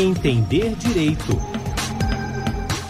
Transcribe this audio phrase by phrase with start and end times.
[0.00, 1.36] Entender Direito.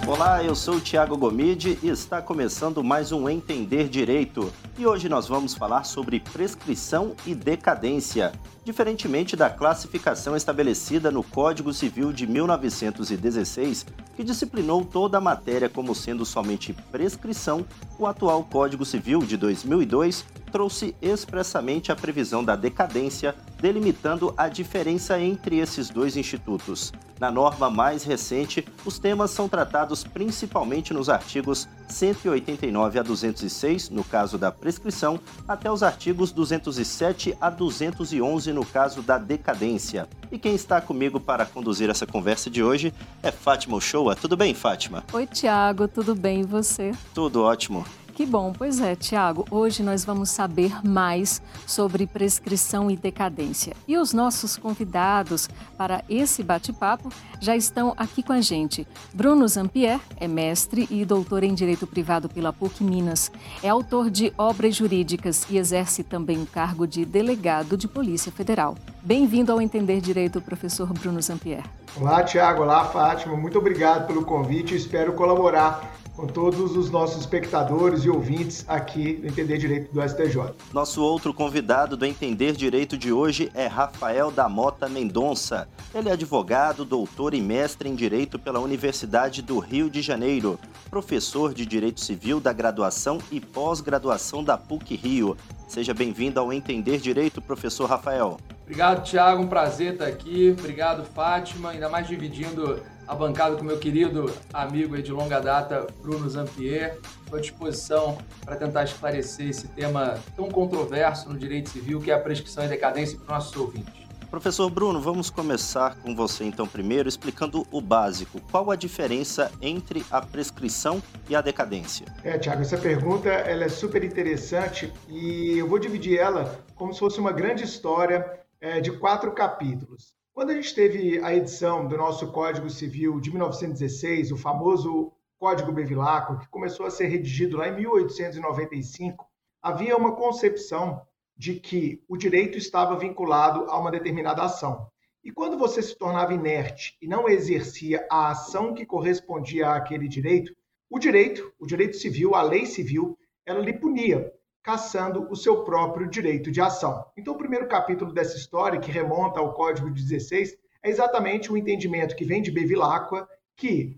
[0.07, 4.53] Olá, eu sou o Thiago Gomide e está começando mais um Entender Direito.
[4.79, 8.31] E hoje nós vamos falar sobre prescrição e decadência.
[8.65, 15.97] Diferentemente da classificação estabelecida no Código Civil de 1916, que disciplinou toda a matéria como
[15.97, 17.67] sendo somente prescrição,
[17.99, 25.21] o atual Código Civil de 2002 trouxe expressamente a previsão da decadência, delimitando a diferença
[25.21, 26.93] entre esses dois institutos.
[27.19, 34.05] Na norma mais recente, os temas são tratados principalmente nos artigos 189 a 206, no
[34.05, 40.09] caso da prescrição, até os artigos 207 a 211, no caso da decadência.
[40.31, 44.15] E quem está comigo para conduzir essa conversa de hoje é Fátima Ochoa.
[44.15, 45.05] Tudo bem, Fátima?
[45.13, 46.93] Oi, Tiago, tudo bem e você?
[47.15, 47.85] Tudo ótimo.
[48.19, 49.47] Que bom, pois é, Tiago.
[49.49, 53.77] Hoje nós vamos saber mais sobre prescrição e decadência.
[53.87, 58.85] E os nossos convidados para esse bate-papo já estão aqui com a gente.
[59.15, 63.31] Bruno Zampier é mestre e doutor em Direito Privado pela PUC Minas.
[63.63, 68.75] É autor de obras jurídicas e exerce também o cargo de delegado de Polícia Federal.
[69.01, 71.63] Bem-vindo ao Entender Direito, professor Bruno Zampier.
[71.97, 72.63] Olá, Tiago.
[72.63, 73.37] Olá, Fátima.
[73.37, 74.75] Muito obrigado pelo convite.
[74.75, 80.53] Espero colaborar com todos os nossos espectadores e ouvintes aqui do Entender Direito do STJ.
[80.73, 85.69] Nosso outro convidado do Entender Direito de hoje é Rafael da Mota Mendonça.
[85.95, 90.59] Ele é advogado, doutor e mestre em Direito pela Universidade do Rio de Janeiro,
[90.91, 95.37] professor de Direito Civil da graduação e pós-graduação da PUC Rio.
[95.69, 98.39] Seja bem-vindo ao Entender Direito, professor Rafael.
[98.69, 99.43] Obrigado, Tiago.
[99.43, 100.55] Um prazer estar aqui.
[100.57, 101.71] Obrigado, Fátima.
[101.71, 106.99] Ainda mais dividindo a bancada com meu querido amigo de longa data, Bruno Zampier.
[107.25, 112.15] Estou à disposição para tentar esclarecer esse tema tão controverso no direito civil, que é
[112.15, 114.07] a prescrição e decadência para os nossos ouvintes.
[114.31, 118.39] Professor Bruno, vamos começar com você então primeiro, explicando o básico.
[118.51, 122.05] Qual a diferença entre a prescrição e a decadência?
[122.23, 127.01] É, Tiago, essa pergunta ela é super interessante e eu vou dividir ela como se
[127.01, 130.17] fosse uma grande história é, de quatro capítulos.
[130.33, 135.73] Quando a gente teve a edição do nosso Código Civil de 1916, o famoso Código
[135.73, 139.27] Bevilacqua, que começou a ser redigido lá em 1895,
[139.63, 141.03] havia uma concepção
[141.37, 144.89] de que o direito estava vinculado a uma determinada ação.
[145.23, 150.53] E quando você se tornava inerte e não exercia a ação que correspondia àquele direito,
[150.91, 154.33] o direito, o direito civil, a lei civil, ela lhe punia
[154.63, 157.05] caçando o seu próprio direito de ação.
[157.17, 162.15] Então, o primeiro capítulo dessa história, que remonta ao Código 16, é exatamente o entendimento
[162.15, 163.97] que vem de Bevilacqua, que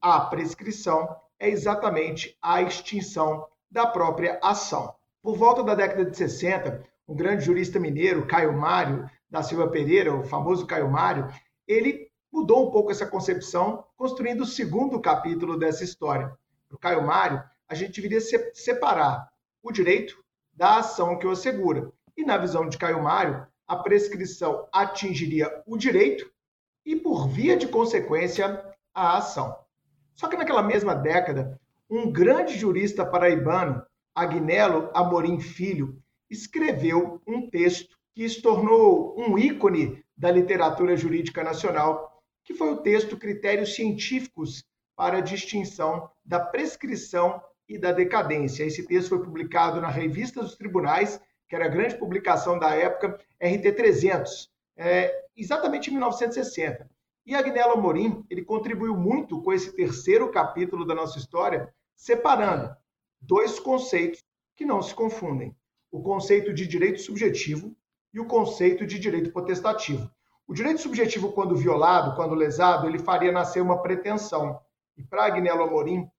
[0.00, 4.94] a prescrição é exatamente a extinção da própria ação.
[5.22, 10.14] Por volta da década de 60, um grande jurista mineiro, Caio Mário da Silva Pereira,
[10.14, 11.28] o famoso Caio Mário,
[11.66, 16.32] ele mudou um pouco essa concepção, construindo o segundo capítulo dessa história.
[16.68, 18.20] Para o Caio Mário, a gente deveria
[18.54, 19.28] separar
[19.62, 20.22] o direito
[20.52, 21.92] da ação que o assegura.
[22.16, 26.30] E na visão de Caio Mário, a prescrição atingiria o direito
[26.84, 29.56] e, por via de consequência, a ação.
[30.14, 33.82] Só que naquela mesma década, um grande jurista paraibano,
[34.14, 35.98] Agnello Amorim Filho,
[36.28, 42.82] escreveu um texto que se tornou um ícone da literatura jurídica nacional, que foi o
[42.82, 44.64] texto Critérios Científicos
[44.96, 48.64] para a Distinção da Prescrição e da decadência.
[48.64, 53.16] Esse texto foi publicado na Revista dos Tribunais, que era a grande publicação da época,
[53.40, 56.90] RT 300, é, exatamente em 1960.
[57.24, 62.74] E Agnello Amorim, ele contribuiu muito com esse terceiro capítulo da nossa história, separando
[63.20, 64.20] dois conceitos
[64.56, 65.54] que não se confundem:
[65.92, 67.72] o conceito de direito subjetivo
[68.12, 70.10] e o conceito de direito potestativo.
[70.44, 74.60] O direito subjetivo, quando violado, quando lesado, ele faria nascer uma pretensão.
[74.96, 76.10] E para Agnello Amorim,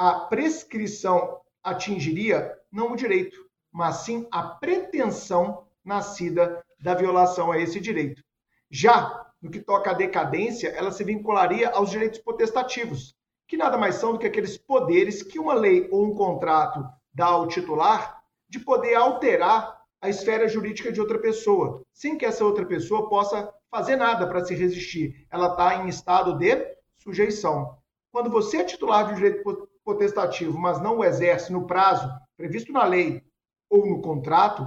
[0.00, 3.36] a prescrição atingiria não o direito,
[3.70, 8.24] mas sim a pretensão nascida da violação a esse direito.
[8.70, 13.14] Já no que toca à decadência, ela se vincularia aos direitos potestativos,
[13.46, 16.82] que nada mais são do que aqueles poderes que uma lei ou um contrato
[17.12, 22.42] dá ao titular de poder alterar a esfera jurídica de outra pessoa, sem que essa
[22.42, 25.26] outra pessoa possa fazer nada para se resistir.
[25.30, 27.76] Ela está em estado de sujeição.
[28.10, 32.72] Quando você é titular de um direito potestativo, mas não o exerce no prazo previsto
[32.72, 33.22] na lei
[33.68, 34.66] ou no contrato,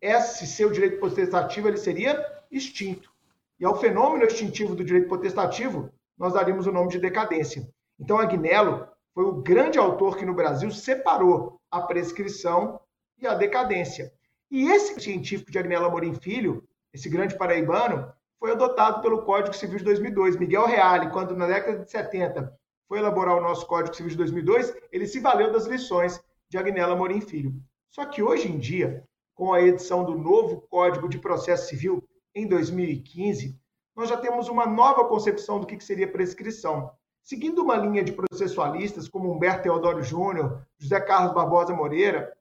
[0.00, 3.10] esse seu direito potestativo ele seria extinto.
[3.58, 7.68] E ao fenômeno extintivo do direito potestativo, nós daríamos o nome de decadência.
[7.98, 12.80] Então, Agnello foi o grande autor que no Brasil separou a prescrição
[13.20, 14.12] e a decadência.
[14.50, 19.78] E esse científico de Agnello Amorim Filho, esse grande paraibano, foi adotado pelo Código Civil
[19.78, 20.36] de 2002.
[20.36, 22.58] Miguel Reale, quando na década de 70
[22.88, 26.96] foi elaborar o nosso Código Civil de 2002, ele se valeu das lições de Agnella
[26.96, 27.54] Morim Filho.
[27.90, 29.04] Só que hoje em dia,
[29.34, 32.02] com a edição do novo Código de Processo Civil
[32.34, 33.54] em 2015,
[33.94, 36.90] nós já temos uma nova concepção do que seria prescrição.
[37.22, 42.34] Seguindo uma linha de processualistas como Humberto Teodoro Júnior, José Carlos Barbosa Moreira,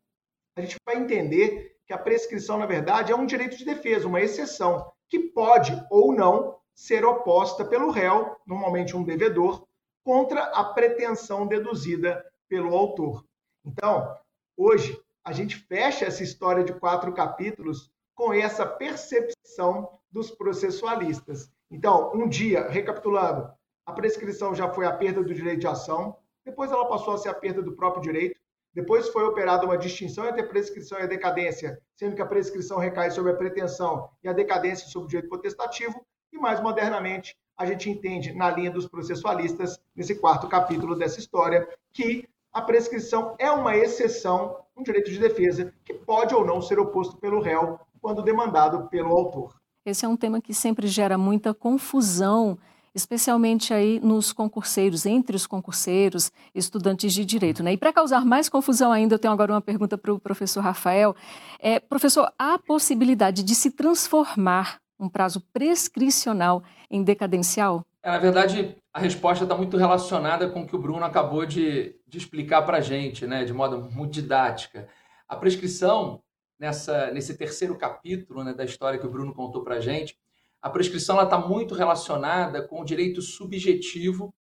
[0.55, 4.21] a gente vai entender que a prescrição, na verdade, é um direito de defesa, uma
[4.21, 9.66] exceção, que pode ou não ser oposta pelo réu, normalmente um devedor,
[10.07, 13.25] contra a pretensão deduzida pelo autor.
[13.65, 14.15] Então,
[14.55, 21.51] hoje, a gente fecha essa história de quatro capítulos com essa percepção dos processualistas.
[21.69, 23.51] Então, um dia, recapitulando,
[23.85, 26.15] a prescrição já foi a perda do direito de ação,
[26.45, 28.39] depois ela passou a ser a perda do próprio direito,
[28.73, 32.77] depois foi operada uma distinção entre a prescrição e a decadência, sendo que a prescrição
[32.77, 36.01] recai sobre a pretensão e a decadência sobre o direito potestativo,
[36.31, 41.67] e mais modernamente, a gente entende, na linha dos processualistas, nesse quarto capítulo dessa história,
[41.91, 46.79] que a prescrição é uma exceção, um direito de defesa, que pode ou não ser
[46.79, 49.55] oposto pelo réu quando demandado pelo autor.
[49.85, 52.57] Esse é um tema que sempre gera muita confusão
[52.97, 57.61] especialmente aí nos concurseiros, entre os concurseiros, estudantes de direito.
[57.61, 57.73] Né?
[57.73, 61.15] E para causar mais confusão ainda, eu tenho agora uma pergunta para o professor Rafael.
[61.59, 67.85] É, professor, há a possibilidade de se transformar um prazo prescricional em decadencial?
[68.01, 71.95] É, na verdade, a resposta está muito relacionada com o que o Bruno acabou de,
[72.07, 74.87] de explicar para a gente, né, de modo muito didática.
[75.27, 76.21] A prescrição,
[76.59, 80.17] nessa, nesse terceiro capítulo né, da história que o Bruno contou para a gente,
[80.61, 84.33] a prescrição está muito relacionada com o direito subjetivo,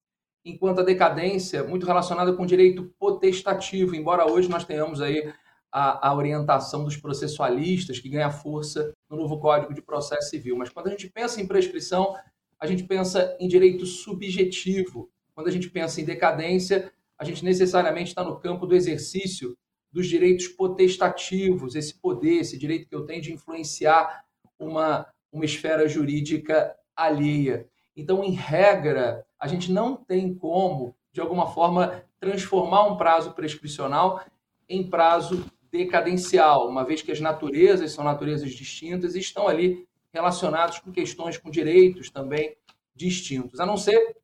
[0.43, 5.31] enquanto a decadência muito relacionada com o direito potestativo, embora hoje nós tenhamos aí
[5.71, 10.57] a, a, orientação dos processualistas, que ganha força no novo Código de Processo Civil.
[10.57, 12.15] Mas quando a gente pensa em prescrição,
[12.59, 15.09] a gente pensa em direito subjetivo.
[15.33, 19.57] Quando a gente pensa em decadência, a gente necessariamente está no campo do exercício
[19.91, 24.25] dos direitos potestativos, esse poder, esse direito que eu tenho de influenciar
[24.59, 27.67] uma, uma esfera jurídica alheia.
[27.95, 34.23] Então, em regra, a gente não tem como, de alguma forma, transformar um prazo prescricional
[34.69, 40.79] em prazo decadencial, uma vez que as naturezas são naturezas distintas e estão ali relacionados
[40.79, 42.55] com questões com direitos também
[42.95, 43.59] distintos.
[43.59, 44.15] A não ser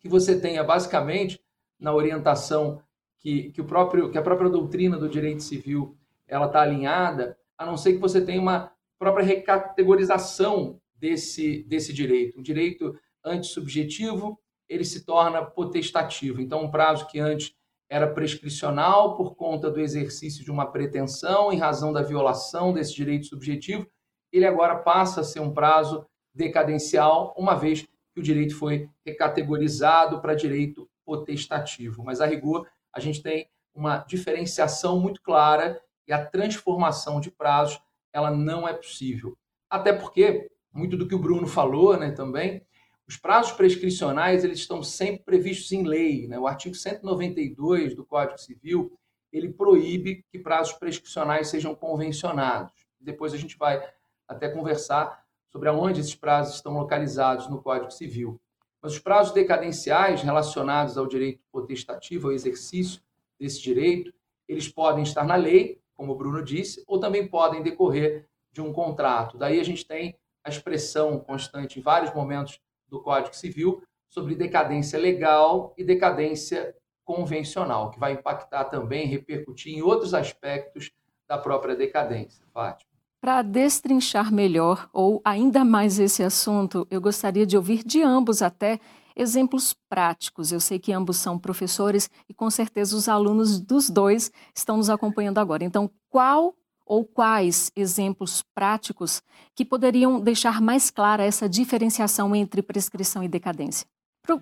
[0.00, 1.40] que você tenha basicamente
[1.78, 2.82] na orientação
[3.18, 5.96] que, que, o próprio, que a própria doutrina do direito civil
[6.26, 12.38] ela está alinhada, a não ser que você tenha uma própria recategorização desse, desse direito.
[12.38, 14.38] Um direito antissubjetivo,
[14.68, 16.40] ele se torna potestativo.
[16.40, 17.54] Então, um prazo que antes
[17.90, 23.26] era prescricional por conta do exercício de uma pretensão em razão da violação desse direito
[23.26, 23.84] subjetivo,
[24.32, 30.20] ele agora passa a ser um prazo decadencial, uma vez que o direito foi recategorizado
[30.20, 32.04] para direito potestativo.
[32.04, 37.80] Mas, a rigor, a gente tem uma diferenciação muito clara e a transformação de prazos
[38.12, 39.36] ela não é possível.
[39.68, 42.64] Até porque, muito do que o Bruno falou né, também,
[43.10, 46.28] os prazos prescricionais eles estão sempre previstos em lei.
[46.28, 46.38] Né?
[46.38, 48.96] O artigo 192 do Código Civil
[49.32, 52.72] ele proíbe que prazos prescricionais sejam convencionados.
[53.00, 53.84] Depois a gente vai
[54.28, 58.40] até conversar sobre aonde esses prazos estão localizados no Código Civil.
[58.80, 63.02] Mas os prazos decadenciais relacionados ao direito potestativo, ao exercício
[63.40, 64.14] desse direito,
[64.46, 68.72] eles podem estar na lei, como o Bruno disse, ou também podem decorrer de um
[68.72, 69.36] contrato.
[69.36, 72.60] Daí a gente tem a expressão constante em vários momentos
[72.90, 79.82] do Código Civil sobre decadência legal e decadência convencional, que vai impactar também, repercutir em
[79.82, 80.90] outros aspectos
[81.28, 82.44] da própria decadência.
[82.52, 82.90] Fátima.
[83.20, 88.80] Para destrinchar melhor ou ainda mais esse assunto, eu gostaria de ouvir de ambos até
[89.14, 90.52] exemplos práticos.
[90.52, 94.88] Eu sei que ambos são professores e com certeza os alunos dos dois estão nos
[94.88, 95.62] acompanhando agora.
[95.62, 96.54] Então, qual
[96.90, 99.22] ou quais exemplos práticos
[99.54, 103.86] que poderiam deixar mais clara essa diferenciação entre prescrição e decadência?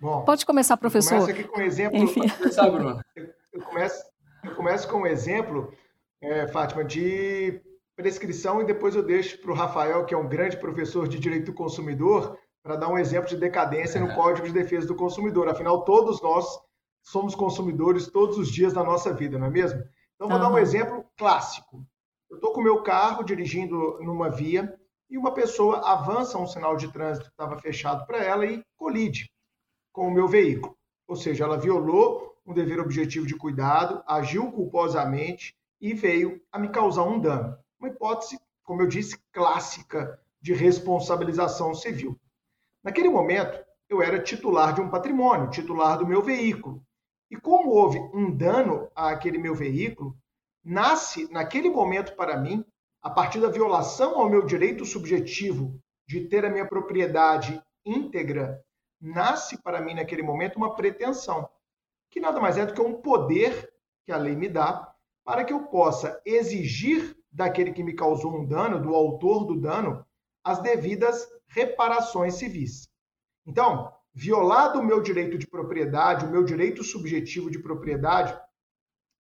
[0.01, 1.17] Bom, Pode começar, professor.
[1.17, 1.99] Eu começo aqui com um exemplo.
[1.99, 2.23] Enfim.
[3.53, 4.03] Eu, começo,
[4.43, 5.71] eu começo com um exemplo,
[6.23, 7.61] é, Fátima, de
[7.95, 11.47] prescrição e depois eu deixo para o Rafael, que é um grande professor de direito
[11.47, 15.49] do consumidor, para dar um exemplo de decadência no Código de Defesa do Consumidor.
[15.49, 16.47] Afinal, todos nós
[17.03, 19.83] somos consumidores todos os dias da nossa vida, não é mesmo?
[20.15, 20.43] Então, vou uhum.
[20.43, 21.87] dar um exemplo clássico.
[22.31, 26.77] Eu estou com o meu carro dirigindo numa via e uma pessoa avança um sinal
[26.77, 29.31] de trânsito que estava fechado para ela e colide
[29.93, 30.77] com o meu veículo.
[31.07, 36.69] Ou seja, ela violou um dever objetivo de cuidado, agiu culposamente e veio a me
[36.69, 37.57] causar um dano.
[37.81, 42.19] Uma hipótese, como eu disse, clássica de responsabilização civil.
[42.83, 46.83] Naquele momento, eu era titular de um patrimônio, titular do meu veículo.
[47.31, 50.17] E como houve um dano àquele meu veículo,
[50.69, 52.63] nasce naquele momento para mim,
[53.03, 58.63] a partir da violação ao meu direito subjetivo de ter a minha propriedade íntegra,
[59.01, 61.49] nasce para mim naquele momento uma pretensão,
[62.11, 63.73] que nada mais é do que um poder
[64.05, 64.93] que a lei me dá
[65.25, 70.05] para que eu possa exigir daquele que me causou um dano, do autor do dano,
[70.45, 72.89] as devidas reparações civis.
[73.47, 78.39] Então, violado o meu direito de propriedade, o meu direito subjetivo de propriedade,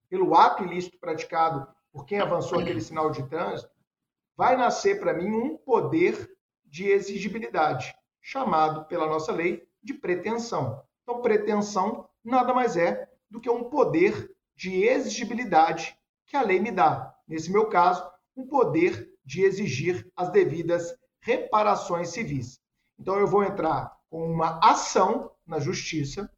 [0.09, 3.71] pelo ato ilícito praticado por quem avançou aquele sinal de trânsito,
[4.37, 6.31] vai nascer para mim um poder
[6.65, 10.83] de exigibilidade, chamado pela nossa lei de pretensão.
[11.03, 15.97] Então, pretensão nada mais é do que um poder de exigibilidade
[16.27, 17.15] que a lei me dá.
[17.27, 22.61] Nesse meu caso, um poder de exigir as devidas reparações civis.
[22.99, 26.31] Então, eu vou entrar com uma ação na justiça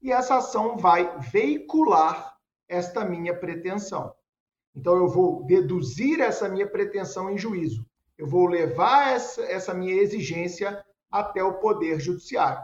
[0.00, 2.37] e essa ação vai veicular
[2.68, 4.14] esta minha pretensão.
[4.74, 7.86] Então, eu vou deduzir essa minha pretensão em juízo.
[8.16, 12.62] Eu vou levar essa, essa minha exigência até o Poder Judiciário.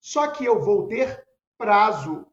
[0.00, 1.24] Só que eu vou ter
[1.56, 2.26] prazo,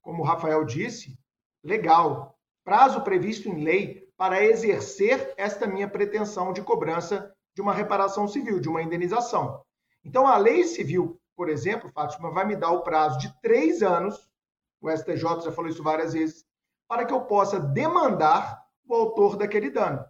[0.00, 1.16] como o Rafael disse,
[1.62, 8.26] legal, prazo previsto em lei para exercer esta minha pretensão de cobrança de uma reparação
[8.26, 9.62] civil, de uma indenização.
[10.04, 14.28] Então, a lei civil, por exemplo, Fátima, vai me dar o prazo de três anos,
[14.80, 16.44] o STJ já falou isso várias vezes,
[16.92, 20.04] para que eu possa demandar o autor daquele dano.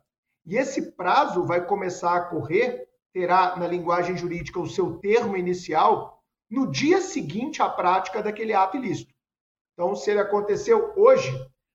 [0.45, 6.21] E esse prazo vai começar a correr, terá na linguagem jurídica o seu termo inicial,
[6.51, 9.15] no dia seguinte à prática daquele ato ilícito.
[9.73, 11.31] Então, se ele aconteceu hoje,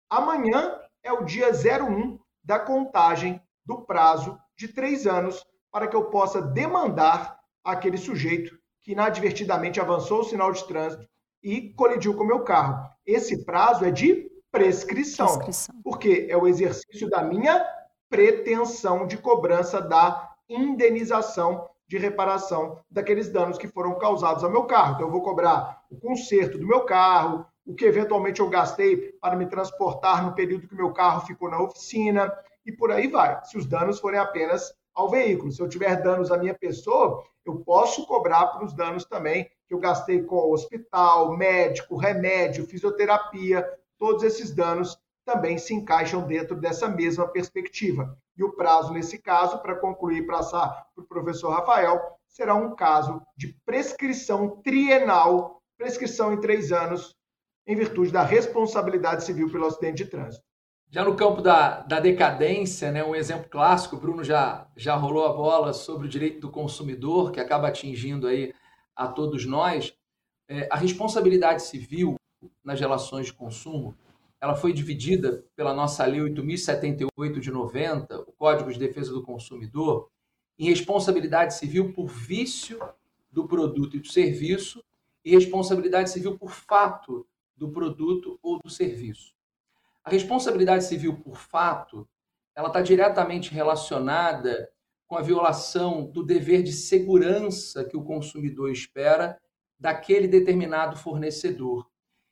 [0.09, 6.09] amanhã é o dia 01 da contagem do prazo de três anos para que eu
[6.09, 11.07] possa demandar aquele sujeito que inadvertidamente avançou o sinal de trânsito
[11.41, 12.89] e colidiu com o meu carro.
[13.05, 17.65] Esse prazo é de prescrição, prescrição, porque é o exercício da minha
[18.09, 24.95] pretensão de cobrança da indenização de reparação daqueles danos que foram causados ao meu carro.
[24.95, 29.35] Então, eu vou cobrar o conserto do meu carro, o que eventualmente eu gastei para
[29.35, 32.31] me transportar no período que o meu carro ficou na oficina,
[32.65, 35.51] e por aí vai, se os danos forem apenas ao veículo.
[35.51, 39.73] Se eu tiver danos à minha pessoa, eu posso cobrar para os danos também que
[39.73, 43.65] eu gastei com hospital, médico, remédio, fisioterapia,
[43.97, 48.17] todos esses danos também se encaixam dentro dessa mesma perspectiva.
[48.37, 52.75] E o prazo, nesse caso, para concluir e passar para o professor Rafael, será um
[52.75, 57.15] caso de prescrição trienal, prescrição em três anos,
[57.65, 60.45] em virtude da responsabilidade civil pelo acidente de trânsito.
[60.89, 65.25] Já no campo da, da decadência, né, um exemplo clássico, o Bruno já, já rolou
[65.25, 68.53] a bola sobre o direito do consumidor, que acaba atingindo aí
[68.95, 69.93] a todos nós.
[70.47, 72.16] É, a responsabilidade civil
[72.63, 73.95] nas relações de consumo,
[74.39, 80.09] ela foi dividida pela nossa Lei 8.078 de 90, o Código de Defesa do Consumidor,
[80.59, 82.79] em responsabilidade civil por vício
[83.31, 84.83] do produto e do serviço
[85.23, 89.33] e responsabilidade civil por fato do produto ou do serviço.
[90.03, 92.07] A responsabilidade civil por fato,
[92.55, 94.71] ela está diretamente relacionada
[95.07, 99.39] com a violação do dever de segurança que o consumidor espera
[99.79, 101.87] daquele determinado fornecedor.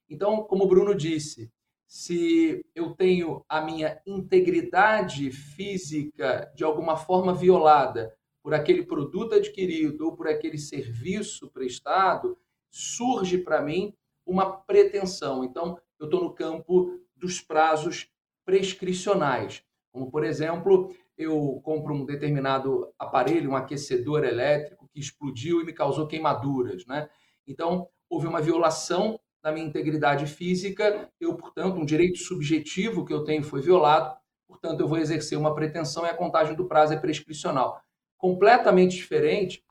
[0.10, 1.52] Então, como o Bruno disse,
[1.88, 10.06] se eu tenho a minha integridade física de alguma forma violada por aquele produto adquirido
[10.06, 12.38] ou por aquele serviço prestado,
[12.70, 13.94] surge para mim
[14.26, 15.44] uma pretensão.
[15.44, 18.10] Então, eu estou no campo dos prazos
[18.44, 19.64] prescricionais.
[19.92, 25.74] Como, por exemplo, eu compro um determinado aparelho, um aquecedor elétrico, que explodiu e me
[25.74, 26.86] causou queimaduras.
[26.86, 27.10] Né?
[27.48, 33.24] Então, houve uma violação da minha integridade física, eu, portanto, um direito subjetivo que eu
[33.24, 36.98] tenho foi violado, portanto, eu vou exercer uma pretensão e a contagem do prazo é
[36.98, 37.80] prescricional.
[38.18, 39.64] Completamente diferente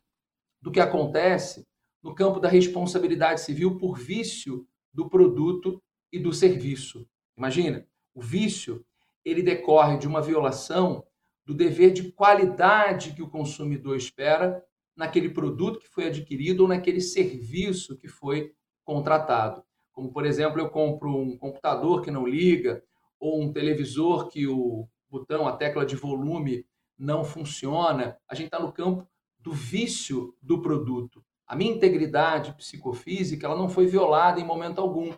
[0.63, 1.67] do que acontece
[2.01, 7.05] no campo da responsabilidade civil por vício do produto e do serviço.
[7.37, 8.87] Imagina, o vício
[9.25, 11.05] ele decorre de uma violação
[11.45, 14.65] do dever de qualidade que o consumidor espera
[14.97, 18.55] naquele produto que foi adquirido ou naquele serviço que foi
[18.85, 19.63] contratado.
[19.93, 22.83] Como, por exemplo, eu compro um computador que não liga
[23.19, 26.67] ou um televisor que o botão, a tecla de volume
[26.99, 28.19] não funciona.
[28.29, 31.25] A gente está no campo do vício do produto.
[31.47, 35.13] A minha integridade psicofísica ela não foi violada em momento algum,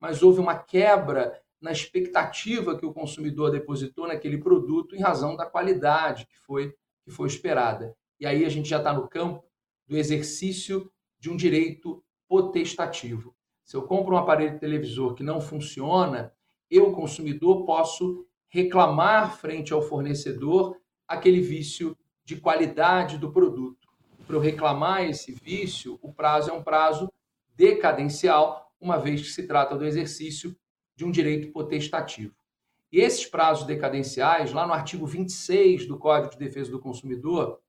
[0.00, 5.46] mas houve uma quebra na expectativa que o consumidor depositou naquele produto em razão da
[5.46, 7.94] qualidade que foi, que foi esperada.
[8.18, 9.44] E aí a gente já está no campo
[9.86, 13.34] do exercício de um direito potestativo.
[13.64, 16.32] Se eu compro um aparelho televisor que não funciona,
[16.70, 23.88] eu, consumidor, posso reclamar frente ao fornecedor aquele vício de qualidade do produto.
[24.26, 27.10] Para eu reclamar esse vício, o prazo é um prazo
[27.54, 30.56] decadencial, uma vez que se trata do exercício
[30.94, 32.34] de um direito potestativo.
[32.90, 37.60] E esses prazos decadenciais, lá no artigo 26 do Código de Defesa do Consumidor,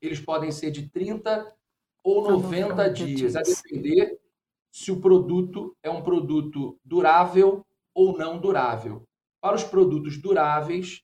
[0.00, 1.54] eles podem ser de 30
[2.02, 4.18] ou 90 dias, a depender
[4.70, 9.06] se o produto é um produto durável ou não durável.
[9.40, 11.02] Para os produtos duráveis,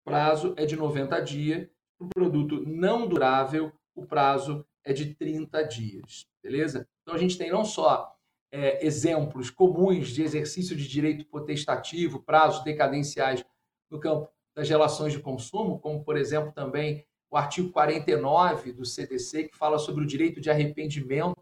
[0.00, 1.68] o prazo é de 90 dias.
[1.98, 6.26] Para o produto não durável, o prazo é de 30 dias.
[6.42, 6.88] Beleza?
[7.02, 8.14] Então a gente tem não só
[8.50, 13.44] é, exemplos comuns de exercício de direito potestativo, prazos decadenciais
[13.90, 19.48] no campo das relações de consumo, como, por exemplo, também o artigo 49 do CDC,
[19.48, 21.34] que fala sobre o direito de arrependimento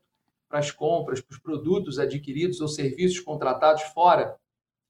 [0.48, 4.34] para as compras, para os produtos adquiridos ou serviços contratados fora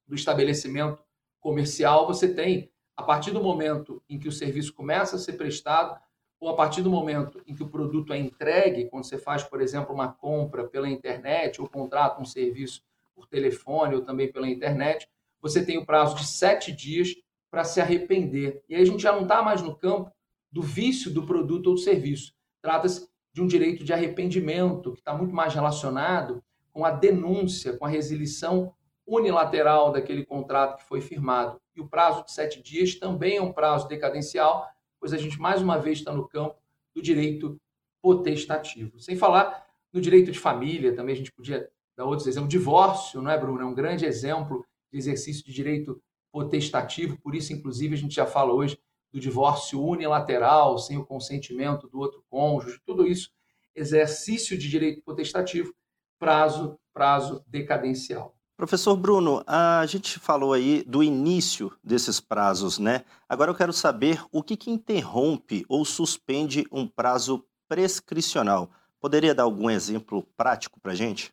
[0.07, 1.03] do estabelecimento
[1.41, 2.07] comercial.
[2.07, 6.01] Você tem, a partir do momento em que o serviço começa a ser prestado,
[6.39, 9.61] ou a partir do momento em que o produto é entregue, quando você faz, por
[9.61, 12.81] exemplo, uma compra pela internet ou contrata um serviço
[13.13, 15.09] por telefone ou também pela internet,
[15.41, 17.13] você tem o prazo de sete dias
[17.51, 18.63] para se arrepender.
[18.69, 20.13] E aí a gente já não está mais no campo
[20.53, 22.35] do vício do produto ou do serviço.
[22.61, 27.87] Trata-se de um direito de arrependimento, que está muito mais relacionado com a denúncia, com
[27.87, 28.75] a resilição
[29.07, 31.61] unilateral daquele contrato que foi firmado.
[31.75, 34.69] E o prazo de sete dias também é um prazo decadencial,
[35.01, 36.57] pois a gente mais uma vez está no campo
[36.95, 37.59] do direito
[38.03, 38.99] potestativo.
[39.01, 42.51] Sem falar no direito de família, também a gente podia dar outros exemplos.
[42.51, 43.63] Divórcio, não é, Bruno?
[43.63, 48.27] É um grande exemplo de exercício de direito potestativo, por isso, inclusive, a gente já
[48.27, 48.79] fala hoje
[49.13, 53.31] do divórcio unilateral, sem o consentimento do outro cônjuge, tudo isso,
[53.75, 55.75] exercício de direito potestativo,
[56.19, 58.35] prazo, prazo decadencial.
[58.57, 63.05] Professor Bruno, a gente falou aí do início desses prazos, né?
[63.29, 68.71] Agora eu quero saber o que, que interrompe ou suspende um prazo prescricional.
[69.01, 71.33] Poderia dar algum exemplo prático para a gente?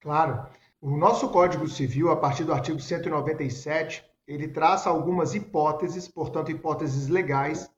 [0.00, 0.46] Claro.
[0.80, 7.08] O nosso Código Civil, a partir do artigo 197, ele traça algumas hipóteses, portanto, hipóteses
[7.08, 7.70] legais,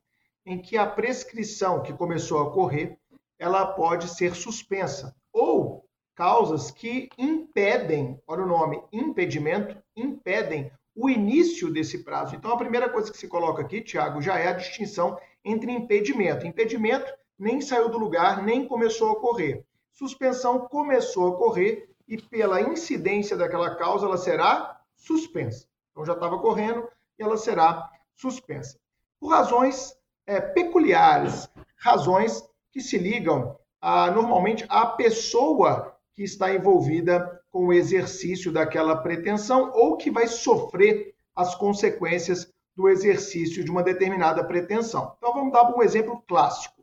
[0.47, 2.99] em que a prescrição que começou a ocorrer,
[3.39, 5.85] ela pode ser suspensa ou
[6.15, 12.35] causas que impedem, olha o nome, impedimento, impedem o início desse prazo.
[12.35, 16.47] Então, a primeira coisa que se coloca aqui, Tiago, já é a distinção entre impedimento.
[16.47, 19.65] Impedimento nem saiu do lugar, nem começou a ocorrer.
[19.93, 25.69] Suspensão começou a ocorrer e, pela incidência daquela causa, ela será suspensa.
[25.99, 28.79] Então, já estava correndo e ela será suspensa.
[29.19, 37.43] Por razões é, peculiares, razões que se ligam a, normalmente à pessoa que está envolvida
[37.51, 43.83] com o exercício daquela pretensão ou que vai sofrer as consequências do exercício de uma
[43.83, 45.17] determinada pretensão.
[45.19, 46.81] Então vamos dar um exemplo clássico.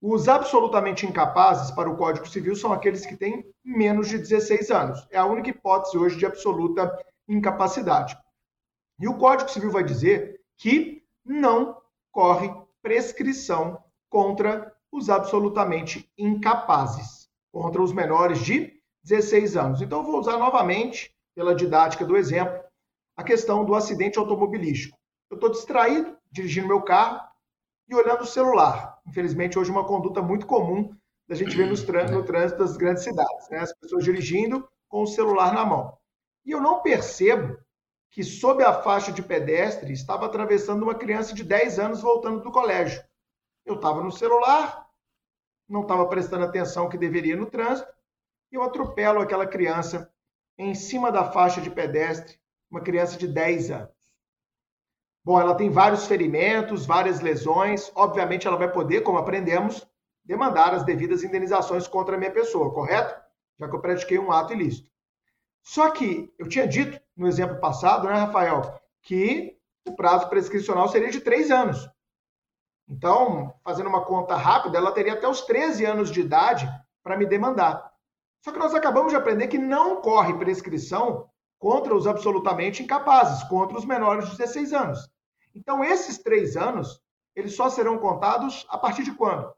[0.00, 5.06] Os absolutamente incapazes para o Código Civil são aqueles que têm menos de 16 anos.
[5.10, 6.90] É a única hipótese hoje de absoluta
[7.28, 8.16] incapacidade.
[9.00, 11.80] E o Código Civil vai dizer que não
[12.12, 17.20] corre prescrição contra os absolutamente incapazes
[17.52, 19.82] contra os menores de 16 anos.
[19.82, 22.60] Então, vou usar novamente, pela didática do exemplo,
[23.16, 24.98] a questão do acidente automobilístico.
[25.30, 27.20] Eu estou distraído, dirigindo meu carro
[27.88, 28.98] e olhando o celular.
[29.06, 30.94] Infelizmente, hoje é uma conduta muito comum
[31.28, 33.48] da gente ver nos no trânsito das grandes cidades.
[33.50, 33.58] Né?
[33.58, 35.96] As pessoas dirigindo com o celular na mão.
[36.44, 37.56] E eu não percebo
[38.10, 42.50] que, sob a faixa de pedestre, estava atravessando uma criança de 10 anos voltando do
[42.50, 43.02] colégio.
[43.64, 44.88] Eu estava no celular,
[45.68, 47.88] não estava prestando atenção que deveria no trânsito,
[48.50, 50.12] e eu atropelo aquela criança
[50.58, 54.00] em cima da faixa de pedestre, uma criança de 10 anos.
[55.24, 59.86] Bom, ela tem vários ferimentos, várias lesões, obviamente ela vai poder, como aprendemos,
[60.24, 63.20] demandar as devidas indenizações contra a minha pessoa, correto?
[63.58, 64.89] Já que eu pratiquei um ato ilícito.
[65.62, 71.10] Só que eu tinha dito no exemplo passado, né, Rafael, que o prazo prescricional seria
[71.10, 71.88] de três anos.
[72.88, 76.68] Então, fazendo uma conta rápida, ela teria até os 13 anos de idade
[77.02, 77.92] para me demandar.
[78.40, 83.78] Só que nós acabamos de aprender que não corre prescrição contra os absolutamente incapazes, contra
[83.78, 85.10] os menores de 16 anos.
[85.54, 87.00] Então, esses três anos,
[87.36, 89.52] eles só serão contados a partir de quando?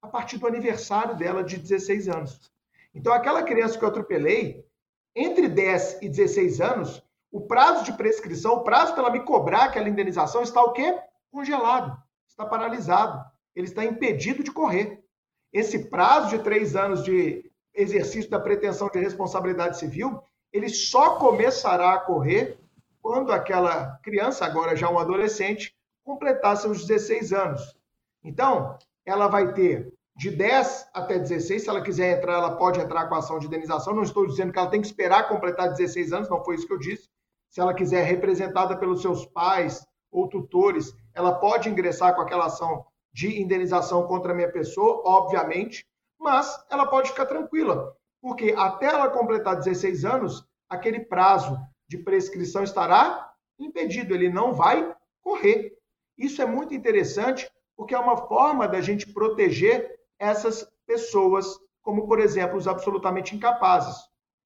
[0.00, 2.50] A partir do aniversário dela de 16 anos.
[2.94, 4.66] Então, aquela criança que eu atropelei,
[5.14, 9.64] entre 10 e 16 anos, o prazo de prescrição, o prazo para ela me cobrar
[9.64, 10.98] aquela indenização está o quê?
[11.30, 11.96] Congelado
[12.32, 13.24] está paralisado.
[13.54, 15.04] ele está impedido de correr.
[15.52, 21.92] Esse prazo de três anos de exercício da pretensão de responsabilidade civil, ele só começará
[21.92, 22.58] a correr
[23.02, 27.76] quando aquela criança, agora já um adolescente, completar seus 16 anos.
[28.24, 33.08] Então, ela vai ter de 10 até 16, se ela quiser entrar, ela pode entrar
[33.08, 33.94] com a ação de indenização.
[33.94, 36.72] Não estou dizendo que ela tem que esperar completar 16 anos, não foi isso que
[36.72, 37.08] eu disse.
[37.50, 42.84] Se ela quiser representada pelos seus pais ou tutores, ela pode ingressar com aquela ação
[43.12, 45.86] de indenização contra a minha pessoa, obviamente,
[46.18, 52.62] mas ela pode ficar tranquila, porque até ela completar 16 anos, aquele prazo de prescrição
[52.62, 55.76] estará impedido, ele não vai correr.
[56.16, 62.20] Isso é muito interessante, porque é uma forma da gente proteger essas pessoas, como, por
[62.20, 63.96] exemplo, os absolutamente incapazes.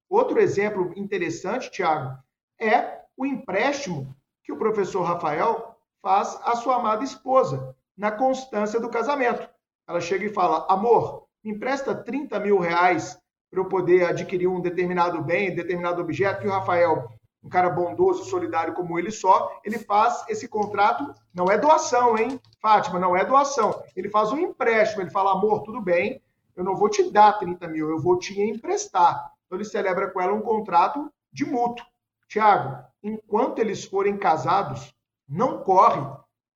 [0.08, 2.16] Outro exemplo interessante, Tiago,
[2.58, 8.88] é o empréstimo que o professor Rafael faz à sua amada esposa, na constância do
[8.88, 9.46] casamento.
[9.86, 14.62] Ela chega e fala: amor, me empresta 30 mil reais para eu poder adquirir um
[14.62, 17.10] determinado bem, determinado objeto, e o Rafael,
[17.46, 22.40] um cara bondoso, solidário como ele só, ele faz esse contrato, não é doação, hein,
[22.60, 23.82] Fátima, não é doação.
[23.94, 26.20] Ele faz um empréstimo, ele fala, amor, tudo bem,
[26.56, 29.32] eu não vou te dar 30 mil, eu vou te emprestar.
[29.46, 31.86] Então ele celebra com ela um contrato de mútuo.
[32.28, 34.92] Tiago, enquanto eles forem casados,
[35.28, 36.02] não corre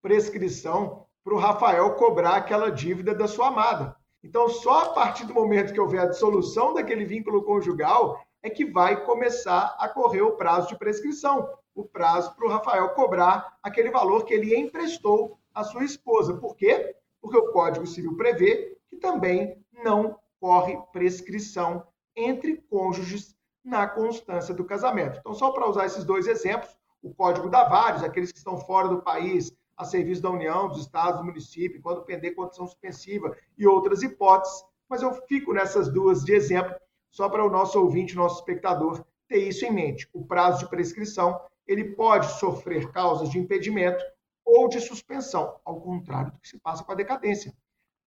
[0.02, 3.94] prescrição para o Rafael cobrar aquela dívida da sua amada.
[4.24, 8.64] Então, só a partir do momento que houver a dissolução daquele vínculo conjugal é que
[8.64, 13.90] vai começar a correr o prazo de prescrição, o prazo para o Rafael cobrar aquele
[13.90, 16.34] valor que ele emprestou à sua esposa.
[16.34, 16.94] Por quê?
[17.20, 24.64] Porque o Código Civil prevê que também não corre prescrição entre cônjuges na constância do
[24.64, 25.18] casamento.
[25.20, 28.88] Então, só para usar esses dois exemplos, o Código dá vários, aqueles que estão fora
[28.88, 33.66] do país, a serviço da União, dos estados, do município, quando pender condição suspensiva e
[33.66, 36.74] outras hipóteses, mas eu fico nessas duas de exemplo,
[37.10, 40.08] só para o nosso ouvinte, nosso espectador, ter isso em mente.
[40.12, 44.02] O prazo de prescrição, ele pode sofrer causas de impedimento
[44.44, 47.52] ou de suspensão, ao contrário do que se passa com a decadência.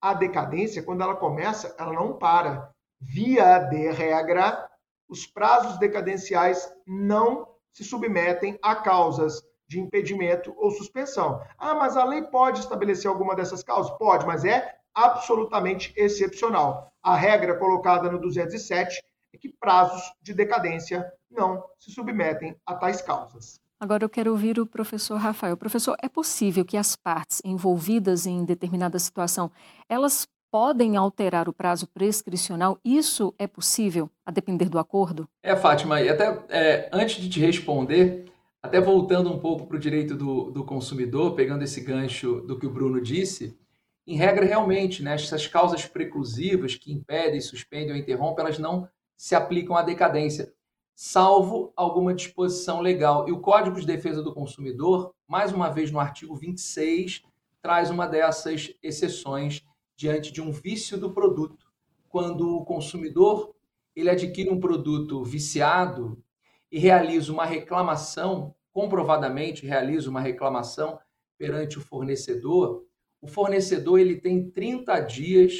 [0.01, 2.73] A decadência, quando ela começa, ela não para.
[2.99, 4.69] Via de regra,
[5.07, 11.41] os prazos decadenciais não se submetem a causas de impedimento ou suspensão.
[11.57, 13.97] Ah, mas a lei pode estabelecer alguma dessas causas?
[13.97, 16.93] Pode, mas é absolutamente excepcional.
[17.01, 19.01] A regra colocada no 207
[19.33, 23.59] é que prazos de decadência não se submetem a tais causas.
[23.79, 25.57] Agora eu quero ouvir o professor Rafael.
[25.57, 29.51] Professor, é possível que as partes envolvidas em determinada situação,
[29.89, 32.77] elas podem alterar o prazo prescricional?
[32.85, 35.27] Isso é possível, a depender do acordo?
[35.41, 38.25] É, Fátima, e até é, antes de te responder,
[38.61, 42.67] até voltando um pouco para o direito do, do consumidor, pegando esse gancho do que
[42.67, 43.57] o Bruno disse,
[44.05, 49.35] em regra, realmente, né, essas causas preclusivas que impedem, suspendem ou interrompem, elas não se
[49.35, 50.53] aplicam à decadência,
[50.93, 53.27] salvo alguma disposição legal.
[53.27, 57.23] E o Código de Defesa do Consumidor, mais uma vez no artigo 26,
[57.61, 59.63] traz uma dessas exceções
[59.95, 61.65] diante de um vício do produto.
[62.09, 63.55] Quando o consumidor
[63.95, 66.21] ele adquire um produto viciado,
[66.73, 70.99] e realiza uma reclamação, comprovadamente realiza uma reclamação
[71.37, 72.83] perante o fornecedor,
[73.23, 75.53] o fornecedor ele tem 30 dias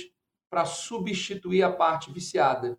[0.50, 2.78] para substituir a parte viciada.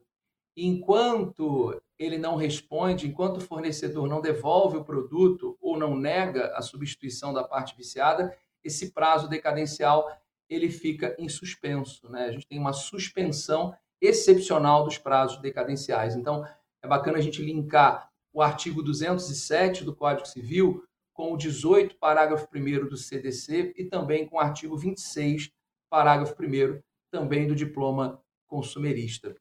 [0.55, 6.61] Enquanto ele não responde, enquanto o fornecedor não devolve o produto ou não nega a
[6.61, 10.07] substituição da parte viciada, esse prazo decadencial
[10.51, 12.07] ele fica em suspenso.
[12.11, 12.27] Né?
[12.27, 16.15] A gente tem uma suspensão excepcional dos prazos decadenciais.
[16.15, 16.47] Então,
[16.83, 22.47] é bacana a gente linkar o artigo 207 do Código Civil com o 18, parágrafo
[22.55, 25.51] 1 do CDC e também com o artigo 26,
[25.89, 29.35] parágrafo 1 também do diploma consumerista.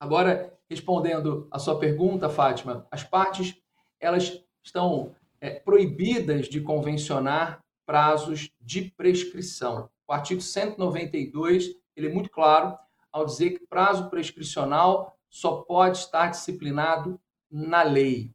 [0.00, 3.56] Agora, respondendo a sua pergunta, Fátima, as partes
[4.00, 9.88] elas estão é, proibidas de convencionar prazos de prescrição.
[10.08, 12.76] O artigo 192 ele é muito claro
[13.12, 18.33] ao dizer que prazo prescricional só pode estar disciplinado na lei.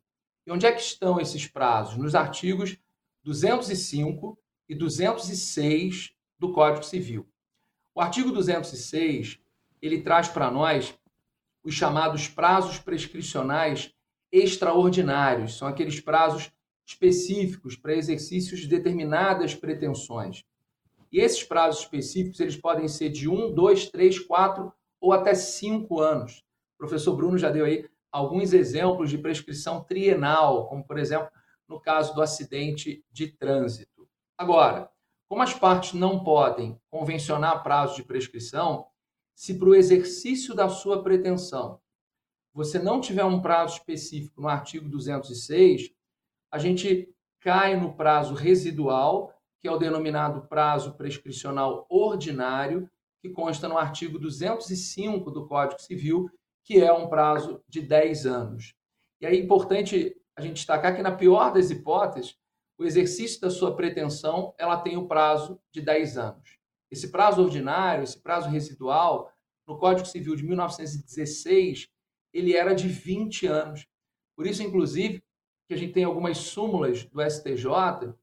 [0.49, 1.95] E onde é que estão esses prazos?
[1.95, 2.75] Nos artigos
[3.23, 4.35] 205
[4.67, 7.29] e 206 do Código Civil.
[7.93, 9.37] O artigo 206,
[9.79, 10.97] ele traz para nós
[11.63, 13.93] os chamados prazos prescricionais
[14.31, 16.51] extraordinários, são aqueles prazos
[16.83, 20.43] específicos para exercícios de determinadas pretensões.
[21.11, 25.99] E esses prazos específicos, eles podem ser de um, dois, três, quatro ou até cinco
[25.99, 26.43] anos.
[26.73, 31.29] O professor Bruno já deu aí alguns exemplos de prescrição trienal, como, por exemplo,
[31.67, 34.07] no caso do acidente de trânsito.
[34.37, 34.89] Agora,
[35.29, 38.87] Como as partes não podem convencionar prazo de prescrição,
[39.35, 41.79] se para o exercício da sua pretensão
[42.51, 45.91] você não tiver um prazo específico no artigo 206,
[46.51, 52.89] a gente cai no prazo residual, que é o denominado prazo prescricional ordinário,
[53.21, 56.29] que consta no artigo 205 do Código Civil,
[56.69, 58.75] que é um prazo de 10 anos.
[59.19, 62.37] E é importante a gente destacar que, na pior das hipóteses,
[62.77, 66.59] o exercício da sua pretensão ela tem o prazo de 10 anos.
[66.91, 69.33] Esse prazo ordinário, esse prazo residual,
[69.67, 71.89] no Código Civil de 1916,
[72.31, 73.87] ele era de 20 anos.
[74.35, 75.23] Por isso, inclusive,
[75.67, 78.13] que a gente tem algumas súmulas do STJ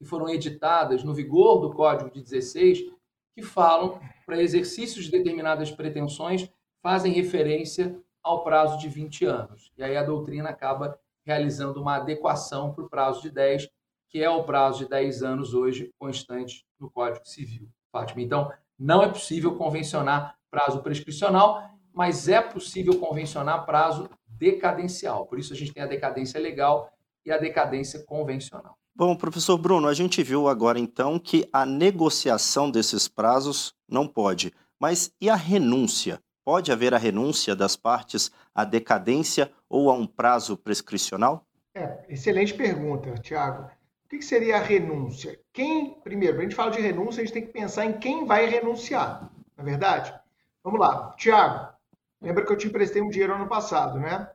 [0.00, 2.90] que foram editadas no vigor do Código de 16,
[3.36, 6.50] que falam para exercícios de determinadas pretensões
[6.84, 9.72] fazem referência ao prazo de 20 anos.
[9.78, 13.70] E aí a doutrina acaba realizando uma adequação para o prazo de 10,
[14.10, 17.66] que é o prazo de 10 anos hoje constante no Código Civil.
[17.90, 25.24] Fátima, então, não é possível convencionar prazo prescricional, mas é possível convencionar prazo decadencial.
[25.24, 26.92] Por isso a gente tem a decadência legal
[27.24, 28.76] e a decadência convencional.
[28.94, 34.52] Bom, professor Bruno, a gente viu agora então que a negociação desses prazos não pode.
[34.78, 36.20] Mas e a renúncia?
[36.44, 41.46] Pode haver a renúncia das partes à decadência ou a um prazo prescricional?
[41.74, 43.70] É, excelente pergunta, Tiago.
[44.04, 45.40] O que seria a renúncia?
[45.52, 48.44] Quem, primeiro, a gente fala de renúncia, a gente tem que pensar em quem vai
[48.44, 50.14] renunciar, não é verdade?
[50.62, 51.72] Vamos lá, Tiago,
[52.20, 54.30] lembra que eu te emprestei um dinheiro ano passado, né?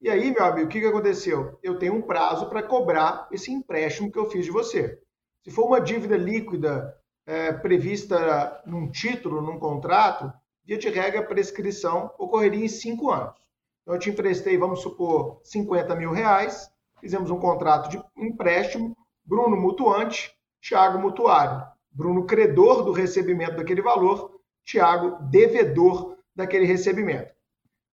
[0.00, 1.58] E aí, meu amigo, o que, que aconteceu?
[1.60, 5.00] Eu tenho um prazo para cobrar esse empréstimo que eu fiz de você.
[5.42, 10.32] Se for uma dívida líquida é, prevista num título, num contrato,
[10.68, 13.34] via de regra, a prescrição ocorreria em cinco anos.
[13.80, 19.56] Então, eu te emprestei, vamos supor, 50 mil reais, fizemos um contrato de empréstimo, Bruno
[19.56, 21.66] mutuante, Tiago mutuário.
[21.90, 27.32] Bruno credor do recebimento daquele valor, Tiago devedor daquele recebimento.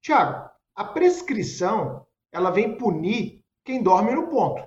[0.01, 4.61] Tiago, a prescrição, ela vem punir quem dorme no ponto.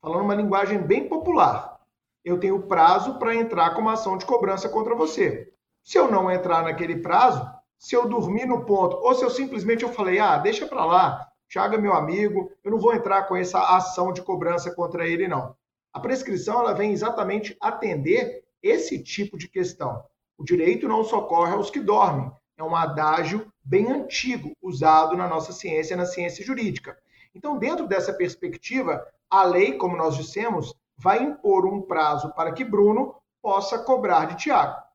[0.00, 1.78] Falando uma linguagem bem popular.
[2.24, 5.52] Eu tenho prazo para entrar com uma ação de cobrança contra você.
[5.86, 9.84] Se eu não entrar naquele prazo, se eu dormir no ponto, ou se eu simplesmente
[9.84, 13.36] eu falei, ah, deixa para lá, Thiago é meu amigo, eu não vou entrar com
[13.36, 15.54] essa ação de cobrança contra ele, não.
[15.92, 20.02] A prescrição ela vem exatamente atender esse tipo de questão.
[20.36, 25.52] O direito não socorre aos que dormem, é um adágio bem antigo, usado na nossa
[25.52, 26.98] ciência, na ciência jurídica.
[27.32, 32.64] Então, dentro dessa perspectiva, a lei, como nós dissemos, vai impor um prazo para que
[32.64, 34.85] Bruno possa cobrar de Tiago.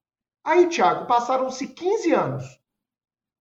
[0.43, 2.62] Aí, Tiago, passaram-se 15 anos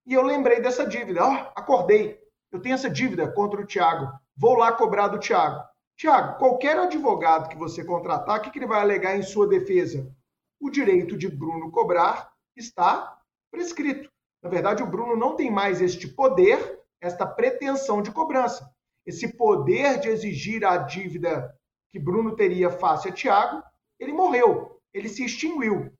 [0.05, 1.25] e eu lembrei dessa dívida.
[1.25, 2.19] Oh, acordei,
[2.51, 5.63] eu tenho essa dívida contra o Tiago, vou lá cobrar do Tiago.
[5.97, 10.11] Tiago, qualquer advogado que você contratar, o que ele vai alegar em sua defesa?
[10.59, 13.19] O direito de Bruno cobrar está
[13.51, 14.09] prescrito.
[14.43, 18.71] Na verdade, o Bruno não tem mais este poder, esta pretensão de cobrança.
[19.05, 21.55] Esse poder de exigir a dívida
[21.89, 23.63] que Bruno teria face a Tiago,
[23.99, 25.91] ele morreu, ele se extinguiu.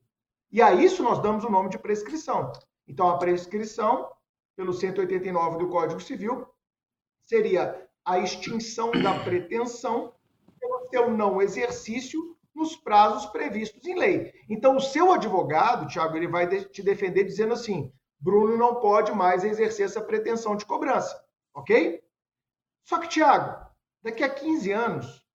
[0.51, 2.51] E a isso nós damos o nome de prescrição.
[2.87, 4.11] Então, a prescrição,
[4.55, 6.45] pelo 189 do Código Civil,
[7.23, 10.13] seria a extinção da pretensão
[10.59, 14.33] pelo seu não exercício nos prazos previstos em lei.
[14.49, 19.45] Então, o seu advogado, Tiago, ele vai te defender dizendo assim: Bruno não pode mais
[19.45, 22.03] exercer essa pretensão de cobrança, ok?
[22.83, 23.65] Só que, Tiago,
[24.03, 25.25] daqui a 15 anos,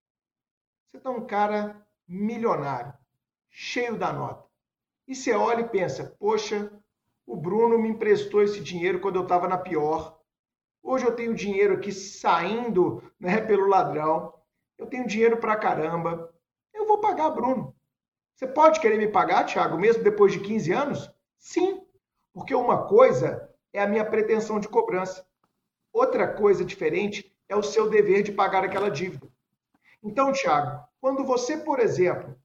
[0.87, 2.93] você está um cara milionário,
[3.49, 4.46] cheio da nota.
[5.07, 6.73] E você olha e pensa: poxa,
[7.27, 10.19] o Bruno me emprestou esse dinheiro quando eu estava na pior.
[10.83, 14.33] Hoje eu tenho dinheiro aqui saindo né, pelo ladrão.
[14.79, 16.33] Eu tenho dinheiro pra caramba
[16.87, 17.75] eu vou pagar, Bruno.
[18.35, 21.11] Você pode querer me pagar, Thiago, mesmo depois de 15 anos?
[21.37, 21.83] Sim,
[22.33, 25.27] porque uma coisa é a minha pretensão de cobrança.
[25.93, 29.27] Outra coisa diferente é o seu dever de pagar aquela dívida.
[30.03, 32.37] Então, Thiago, quando você, por exemplo,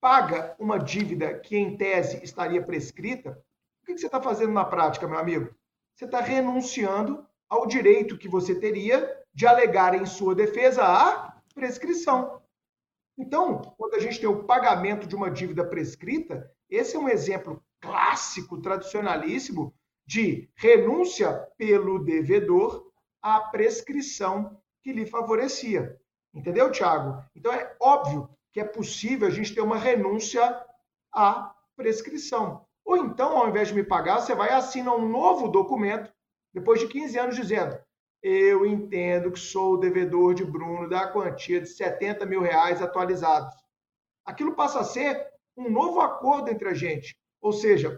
[0.00, 3.42] paga uma dívida que em tese estaria prescrita,
[3.82, 5.54] o que você está fazendo na prática, meu amigo?
[5.94, 12.42] Você está renunciando ao direito que você teria de alegar em sua defesa a prescrição.
[13.18, 17.62] Então, quando a gente tem o pagamento de uma dívida prescrita, esse é um exemplo
[17.80, 19.74] clássico, tradicionalíssimo,
[20.06, 22.90] de renúncia pelo devedor
[23.22, 25.98] à prescrição que lhe favorecia.
[26.34, 27.24] Entendeu, Tiago?
[27.34, 30.42] Então é óbvio que é possível a gente ter uma renúncia
[31.12, 32.64] à prescrição.
[32.86, 36.10] Ou então, ao invés de me pagar, você vai assinar um novo documento,
[36.54, 37.78] depois de 15 anos, dizendo:
[38.22, 43.54] eu entendo que sou o devedor de Bruno da quantia de 70 mil reais atualizados.
[44.24, 47.14] Aquilo passa a ser um novo acordo entre a gente.
[47.42, 47.94] Ou seja,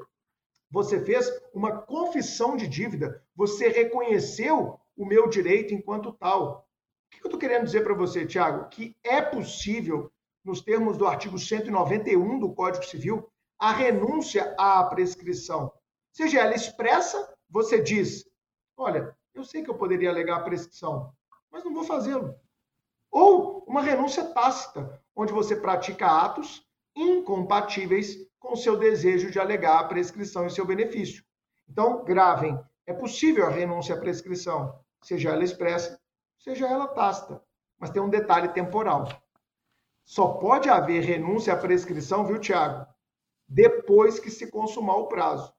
[0.69, 6.67] você fez uma confissão de dívida, você reconheceu o meu direito enquanto tal.
[7.07, 8.69] O que eu estou querendo dizer para você, Tiago?
[8.69, 10.11] Que é possível,
[10.45, 15.73] nos termos do artigo 191 do Código Civil, a renúncia à prescrição.
[16.13, 18.25] Seja ela expressa, você diz:
[18.77, 21.13] olha, eu sei que eu poderia alegar a prescrição,
[21.51, 22.35] mas não vou fazê-lo.
[23.11, 29.85] Ou uma renúncia tácita, onde você pratica atos incompatíveis com seu desejo de alegar a
[29.85, 31.25] prescrição em seu benefício.
[31.69, 36.01] Então, gravem: é possível a renúncia à prescrição, seja ela expressa,
[36.39, 37.43] seja ela tácita,
[37.79, 39.07] mas tem um detalhe temporal.
[40.09, 42.87] Só pode haver renúncia à prescrição, viu, Tiago?
[43.47, 45.53] Depois que se consumar o prazo.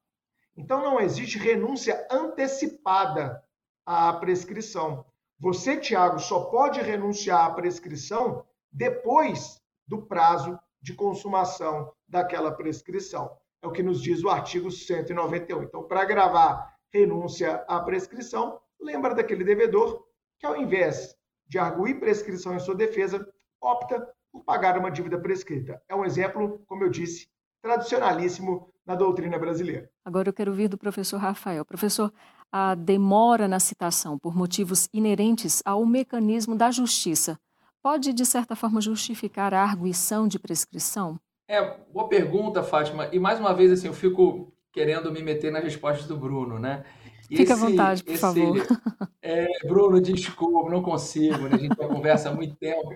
[0.56, 3.44] Então, não existe renúncia antecipada
[3.86, 5.06] à prescrição.
[5.38, 13.30] Você, Tiago, só pode renunciar à prescrição depois do prazo de consumação daquela prescrição.
[13.62, 15.62] É o que nos diz o artigo 191.
[15.62, 20.04] Então, para gravar renúncia à prescrição, lembra daquele devedor
[20.40, 23.24] que, ao invés de arguir prescrição em sua defesa,
[23.60, 25.80] opta por pagar uma dívida prescrita.
[25.88, 27.28] É um exemplo, como eu disse,
[27.62, 29.90] tradicionalíssimo na doutrina brasileira.
[30.04, 31.64] Agora eu quero ouvir do professor Rafael.
[31.64, 32.12] Professor,
[32.50, 37.38] a demora na citação por motivos inerentes ao mecanismo da justiça
[37.82, 41.18] pode, de certa forma, justificar a arguição de prescrição?
[41.48, 43.08] É, boa pergunta, Fátima.
[43.12, 46.84] E mais uma vez, assim, eu fico querendo me meter nas respostas do Bruno, né?
[47.26, 48.56] Fique à vontade, por esse, favor.
[49.22, 51.50] É, Bruno, desculpa, não consigo, né?
[51.52, 52.88] A gente já conversa há muito tempo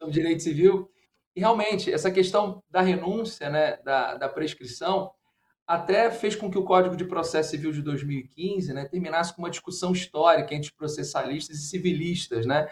[0.00, 0.90] sobre direito civil.
[1.36, 5.12] E realmente, essa questão da renúncia, né, da, da prescrição,
[5.66, 9.50] até fez com que o Código de Processo Civil de 2015 né, terminasse com uma
[9.50, 12.68] discussão histórica entre processalistas e civilistas, né?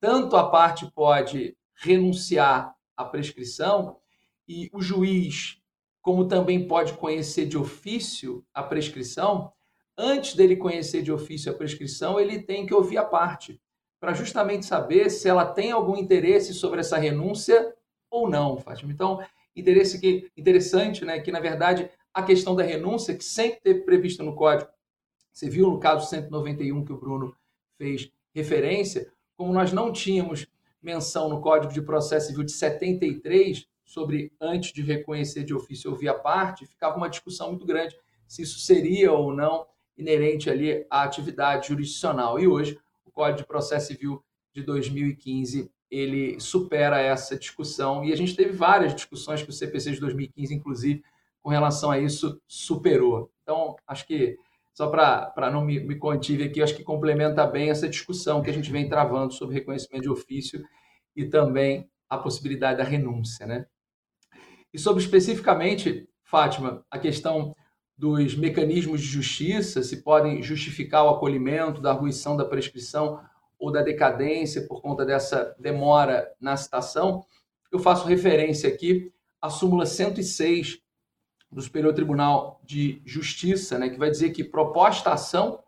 [0.00, 3.98] tanto a parte pode renunciar à prescrição
[4.48, 5.58] e o juiz,
[6.00, 9.52] como também pode conhecer de ofício a prescrição,
[9.96, 13.60] antes dele conhecer de ofício a prescrição, ele tem que ouvir a parte,
[14.00, 17.74] para justamente saber se ela tem algum interesse sobre essa renúncia
[18.10, 18.92] ou não, Fátima.
[18.92, 19.20] Então,
[19.54, 24.22] interesse que interessante, né, que na verdade a questão da renúncia que sempre teve prevista
[24.22, 24.70] no Código,
[25.32, 27.34] você viu no caso 191 que o Bruno
[27.76, 30.46] fez referência, como nós não tínhamos
[30.82, 35.96] menção no Código de Processo Civil de 73 sobre antes de reconhecer de ofício ou
[35.96, 41.02] via parte, ficava uma discussão muito grande se isso seria ou não inerente ali à
[41.02, 42.38] atividade jurisdicional.
[42.38, 42.78] E hoje,
[43.18, 44.22] Código de Processo Civil
[44.54, 49.90] de 2015, ele supera essa discussão e a gente teve várias discussões que o CPC
[49.90, 51.02] de 2015, inclusive,
[51.42, 53.28] com relação a isso, superou.
[53.42, 54.38] Então, acho que
[54.72, 58.52] só para não me, me contive aqui, acho que complementa bem essa discussão que a
[58.52, 60.64] gente vem travando sobre reconhecimento de ofício
[61.16, 63.44] e também a possibilidade da renúncia.
[63.48, 63.66] Né?
[64.72, 67.52] E sobre especificamente, Fátima, a questão
[67.98, 73.20] dos mecanismos de justiça, se podem justificar o acolhimento da arguição da prescrição
[73.58, 77.24] ou da decadência por conta dessa demora na citação,
[77.72, 80.80] eu faço referência aqui à súmula 106
[81.50, 85.62] do Superior Tribunal de Justiça, né, que vai dizer que proposta ação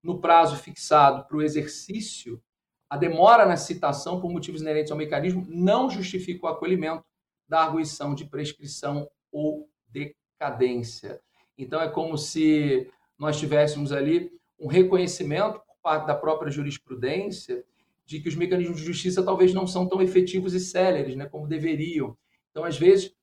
[0.00, 2.40] no prazo fixado para o exercício,
[2.88, 7.02] a demora na citação por motivos inerentes ao mecanismo não justifica o acolhimento
[7.48, 11.20] da arguição de prescrição ou decadência.
[11.56, 17.64] Então é como se nós tivéssemos ali um reconhecimento por parte da própria jurisprudência
[18.04, 21.48] de que os mecanismos de justiça talvez não são tão efetivos e céleres, né, como
[21.48, 22.16] deveriam.
[22.50, 23.14] Então, às vezes,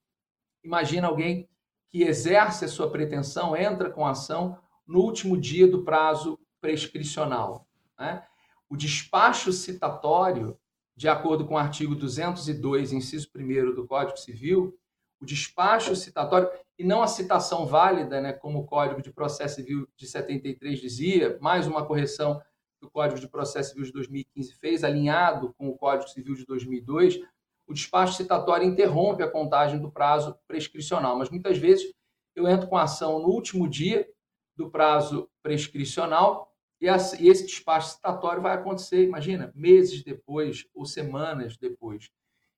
[0.63, 1.47] imagina alguém
[1.89, 7.67] que exerce a sua pretensão entra com a ação no último dia do prazo prescricional.
[7.99, 8.23] Né?
[8.69, 10.57] O despacho citatório,
[10.95, 14.77] de acordo com o artigo 202, inciso 1 do Código Civil,
[15.19, 16.49] o despacho citatório,
[16.81, 21.37] e não a citação válida, né, como o Código de Processo Civil de 73 dizia,
[21.39, 22.41] mais uma correção
[22.79, 26.43] que o Código de Processo Civil de 2015 fez, alinhado com o Código Civil de
[26.43, 27.19] 2002,
[27.67, 31.93] o despacho citatório interrompe a contagem do prazo prescricional, mas muitas vezes
[32.36, 34.09] eu entro com a ação no último dia
[34.57, 36.51] do prazo prescricional
[36.82, 42.09] e esse despacho citatório vai acontecer, imagina, meses depois ou semanas depois.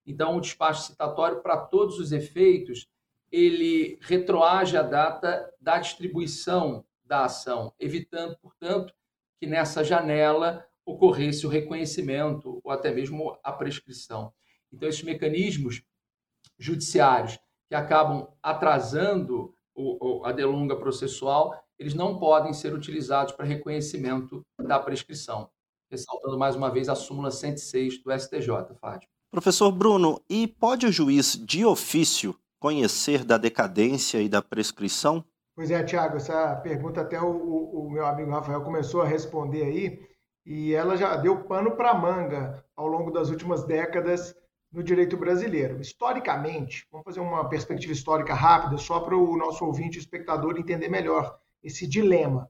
[0.05, 2.87] Então, o despacho citatório, para todos os efeitos,
[3.33, 8.93] ele retroage a data da distribuição da ação, evitando, portanto,
[9.41, 14.31] que nessa janela ocorresse o reconhecimento ou até mesmo a prescrição.
[14.71, 15.81] Então, esses mecanismos
[16.59, 19.55] judiciários que acabam atrasando
[20.23, 25.49] a delonga processual, eles não podem ser utilizados para reconhecimento da prescrição.
[25.89, 29.11] Ressaltando mais uma vez a súmula 106 do STJ, Fátima.
[29.31, 35.21] Professor Bruno, e pode o juiz de ofício conhecer da decadência e da prescrição?
[35.53, 39.65] Pois é, Tiago, essa pergunta até o, o, o, meu amigo Rafael começou a responder
[39.65, 40.07] aí,
[40.45, 44.33] e ela já deu pano para manga ao longo das últimas décadas
[44.71, 45.81] no direito brasileiro.
[45.81, 50.87] Historicamente, vamos fazer uma perspectiva histórica rápida, só para o nosso ouvinte e espectador entender
[50.87, 52.49] melhor esse dilema.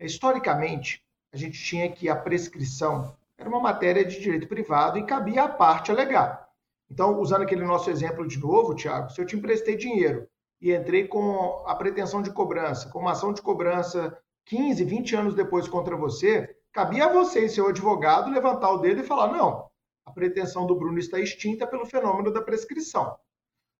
[0.00, 5.44] Historicamente, a gente tinha que a prescrição era uma matéria de direito privado e cabia
[5.44, 6.45] à parte alegar.
[6.90, 10.28] Então, usando aquele nosso exemplo de novo, Tiago, se eu te emprestei dinheiro
[10.60, 14.16] e entrei com a pretensão de cobrança, com uma ação de cobrança
[14.46, 19.00] 15, 20 anos depois contra você, cabia a você e seu advogado levantar o dedo
[19.00, 19.68] e falar: não,
[20.04, 23.16] a pretensão do Bruno está extinta pelo fenômeno da prescrição.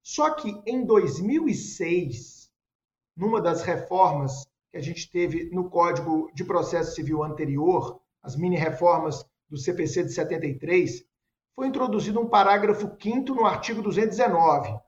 [0.03, 2.51] Só que em 2006,
[3.17, 8.57] numa das reformas que a gente teve no Código de Processo Civil anterior, as mini
[8.57, 11.05] reformas do CPC de 73,
[11.57, 14.79] foi introduzido um parágrafo 5 no artigo 219,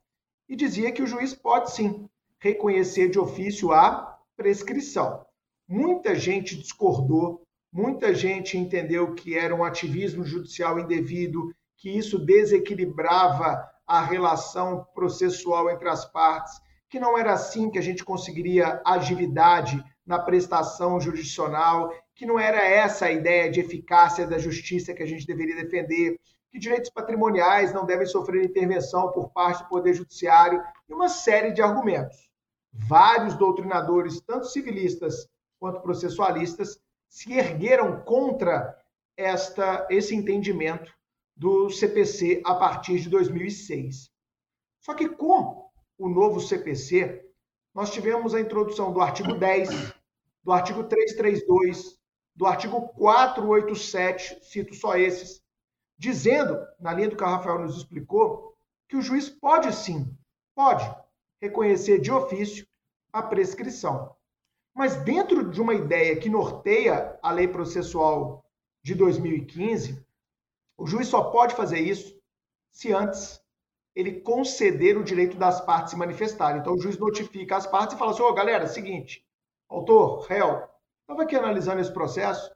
[0.47, 2.07] e dizia que o juiz pode sim
[2.39, 5.25] reconhecer de ofício a prescrição.
[5.67, 7.43] Muita gente discordou,
[7.73, 15.71] muita gente entendeu que era um ativismo judicial indevido, que isso desequilibrava a relação processual
[15.71, 16.61] entre as partes,
[16.91, 22.63] que não era assim que a gente conseguiria agilidade na prestação jurisdicional, que não era
[22.63, 26.19] essa a ideia de eficácia da justiça que a gente deveria defender,
[26.51, 31.53] que direitos patrimoniais não devem sofrer intervenção por parte do Poder Judiciário e uma série
[31.53, 32.29] de argumentos.
[32.73, 35.29] Vários doutrinadores, tanto civilistas
[35.59, 38.77] quanto processualistas, se ergueram contra
[39.17, 40.93] esta, esse entendimento
[41.37, 44.11] do CPC a partir de 2006.
[44.81, 45.69] Só que com
[45.99, 47.25] o novo CPC,
[47.75, 49.93] nós tivemos a introdução do artigo 10,
[50.43, 51.99] do artigo 332,
[52.35, 55.43] do artigo 487, cito só esses,
[55.99, 58.57] dizendo, na linha do que o Rafael nos explicou,
[58.89, 60.17] que o juiz pode sim,
[60.55, 60.85] pode
[61.41, 62.67] reconhecer de ofício
[63.13, 64.17] a prescrição.
[64.75, 68.45] Mas dentro de uma ideia que norteia a lei processual
[68.83, 70.07] de 2015,
[70.77, 72.17] o juiz só pode fazer isso
[72.71, 73.43] se antes
[73.95, 76.61] ele conceder o direito das partes se manifestarem.
[76.61, 79.27] Então o juiz notifica as partes e fala assim: ô oh, galera, seguinte,
[79.69, 80.69] autor, réu,
[81.01, 82.49] estava aqui analisando esse processo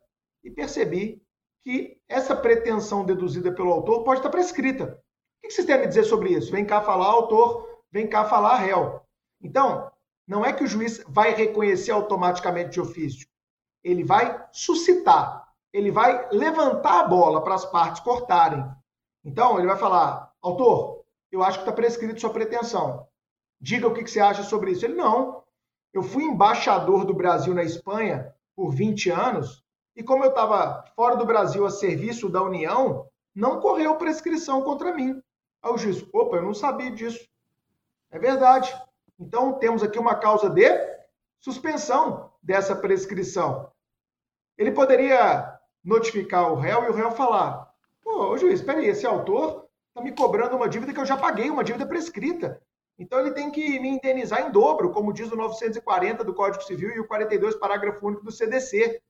[0.44, 1.20] e percebi
[1.64, 5.00] que essa pretensão deduzida pelo autor pode estar prescrita.
[5.38, 6.50] O que vocês têm a me dizer sobre isso?
[6.50, 9.00] Vem cá falar autor, vem cá falar réu.
[9.40, 9.90] Então,
[10.26, 13.26] não é que o juiz vai reconhecer automaticamente de ofício.
[13.82, 18.64] Ele vai suscitar, ele vai levantar a bola para as partes cortarem.
[19.24, 23.06] Então, ele vai falar: autor, eu acho que está prescrito sua pretensão.
[23.60, 24.84] Diga o que você acha sobre isso.
[24.84, 25.42] Ele, não.
[25.92, 29.62] Eu fui embaixador do Brasil na Espanha por 20 anos
[29.94, 34.94] e como eu estava fora do Brasil a serviço da União, não correu prescrição contra
[34.94, 35.20] mim.
[35.62, 37.28] Aí o juiz, opa, eu não sabia disso.
[38.10, 38.74] É verdade.
[39.18, 40.68] Então temos aqui uma causa de
[41.40, 43.70] suspensão dessa prescrição.
[44.56, 47.72] Ele poderia notificar o réu e o réu falar:
[48.02, 51.50] Pô, juiz, espera aí, esse autor está me cobrando uma dívida que eu já paguei,
[51.50, 52.60] uma dívida prescrita.
[52.98, 56.90] Então ele tem que me indenizar em dobro, como diz o 940 do Código Civil
[56.90, 59.00] e o 42, parágrafo único do CDC.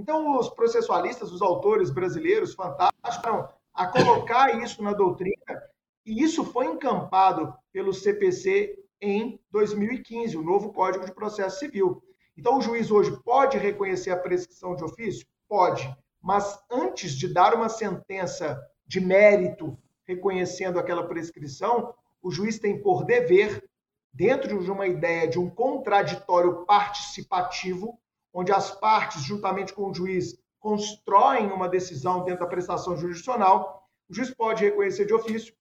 [0.00, 5.62] Então, os processualistas, os autores brasileiros fantásticos, a colocar isso na doutrina,
[6.06, 12.02] e isso foi encampado pelo CPC em 2015, o novo Código de Processo Civil.
[12.34, 15.26] Então, o juiz hoje pode reconhecer a prescrição de ofício?
[15.46, 22.80] Pode, mas antes de dar uma sentença de mérito reconhecendo aquela prescrição, o juiz tem
[22.80, 23.62] por dever,
[24.10, 28.00] dentro de uma ideia de um contraditório participativo,
[28.32, 34.14] onde as partes, juntamente com o juiz, constroem uma decisão dentro da prestação jurisdicional, o
[34.14, 35.54] juiz pode reconhecer de ofício,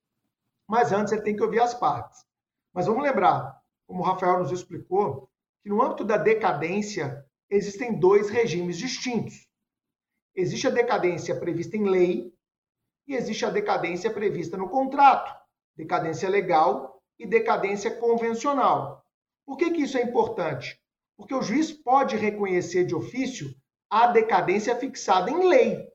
[0.68, 2.26] mas antes ele tem que ouvir as partes.
[2.74, 5.30] Mas vamos lembrar, como o Rafael nos explicou,
[5.64, 9.48] que no âmbito da decadência existem dois regimes distintos.
[10.36, 12.34] Existe a decadência prevista em lei
[13.08, 15.34] e existe a decadência prevista no contrato,
[15.76, 19.04] decadência legal e decadência convencional.
[19.46, 20.80] Por que, que isso é importante?
[21.20, 23.54] Porque o juiz pode reconhecer de ofício
[23.90, 25.86] a decadência fixada em lei.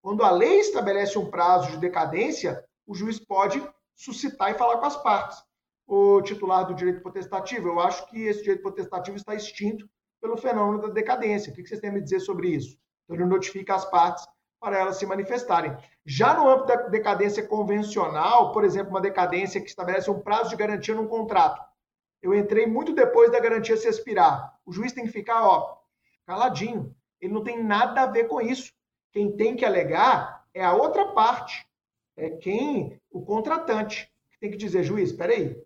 [0.00, 3.60] Quando a lei estabelece um prazo de decadência, o juiz pode
[3.96, 5.36] suscitar e falar com as partes.
[5.84, 9.90] O titular do direito potestativo, eu acho que esse direito potestativo está extinto
[10.22, 11.52] pelo fenômeno da decadência.
[11.52, 12.78] O que vocês têm a me dizer sobre isso?
[13.02, 14.24] Então, ele notifica as partes
[14.60, 15.76] para elas se manifestarem.
[16.04, 20.56] Já no âmbito da decadência convencional, por exemplo, uma decadência que estabelece um prazo de
[20.56, 21.60] garantia num contrato,
[22.26, 24.58] eu entrei muito depois da garantia se expirar.
[24.66, 25.78] O juiz tem que ficar, ó,
[26.26, 26.92] caladinho.
[27.20, 28.72] Ele não tem nada a ver com isso.
[29.12, 31.64] Quem tem que alegar é a outra parte.
[32.16, 35.56] É quem, o contratante, que tem que dizer, juiz, espera aí.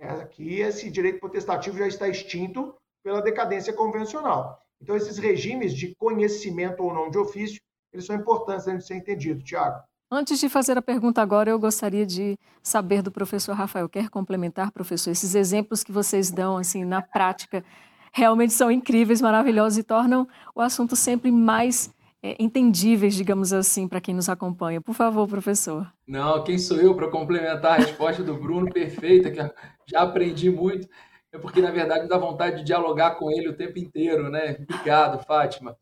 [0.00, 4.60] É, aqui esse direito potestativo já está extinto pela decadência convencional.
[4.82, 7.60] Então, esses regimes de conhecimento ou não de ofício,
[7.92, 9.80] eles são importantes de ser entendido, Tiago.
[10.12, 13.88] Antes de fazer a pergunta agora, eu gostaria de saber do professor Rafael.
[13.88, 15.12] Quer complementar, professor?
[15.12, 17.64] Esses exemplos que vocês dão assim na prática
[18.12, 24.00] realmente são incríveis, maravilhosos e tornam o assunto sempre mais é, entendíveis, digamos assim, para
[24.00, 24.80] quem nos acompanha.
[24.80, 25.86] Por favor, professor.
[26.08, 29.38] Não, quem sou eu para complementar a resposta do Bruno perfeita, que
[29.86, 30.88] já aprendi muito,
[31.32, 34.56] é porque, na verdade, dá vontade de dialogar com ele o tempo inteiro, né?
[34.68, 35.76] Obrigado, Fátima.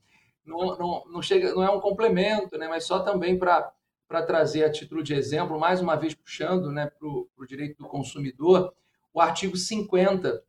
[0.44, 2.68] Não, não, não, chega, não é um complemento, né?
[2.68, 3.70] mas só também para
[4.09, 7.86] para trazer a título de exemplo, mais uma vez puxando né, para o direito do
[7.86, 8.74] consumidor,
[9.12, 10.42] o artigo 50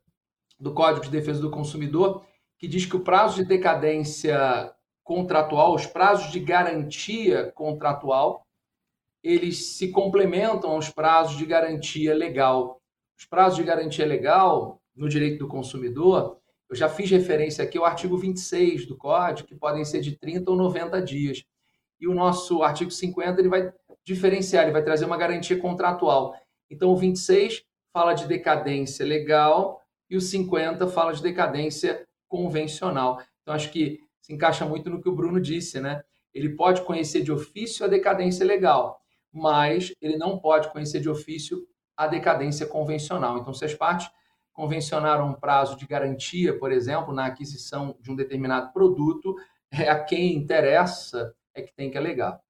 [0.58, 2.24] do Código de Defesa do Consumidor,
[2.58, 8.46] que diz que o prazo de decadência contratual, os prazos de garantia contratual,
[9.22, 12.80] eles se complementam aos prazos de garantia legal.
[13.18, 16.38] Os prazos de garantia legal no direito do consumidor,
[16.70, 20.50] eu já fiz referência aqui ao artigo 26 do Código, que podem ser de 30
[20.50, 21.44] ou 90 dias
[22.00, 23.72] e o nosso artigo 50 ele vai
[24.04, 26.34] diferenciar, ele vai trazer uma garantia contratual.
[26.70, 33.22] Então, o 26 fala de decadência legal e o 50 fala de decadência convencional.
[33.42, 36.02] Então, acho que se encaixa muito no que o Bruno disse, né?
[36.32, 39.00] Ele pode conhecer de ofício a decadência legal,
[39.32, 43.38] mas ele não pode conhecer de ofício a decadência convencional.
[43.38, 44.08] Então, se as partes
[44.52, 49.34] convencionaram um prazo de garantia, por exemplo, na aquisição de um determinado produto,
[49.72, 52.40] é a quem interessa é que tem que alegar.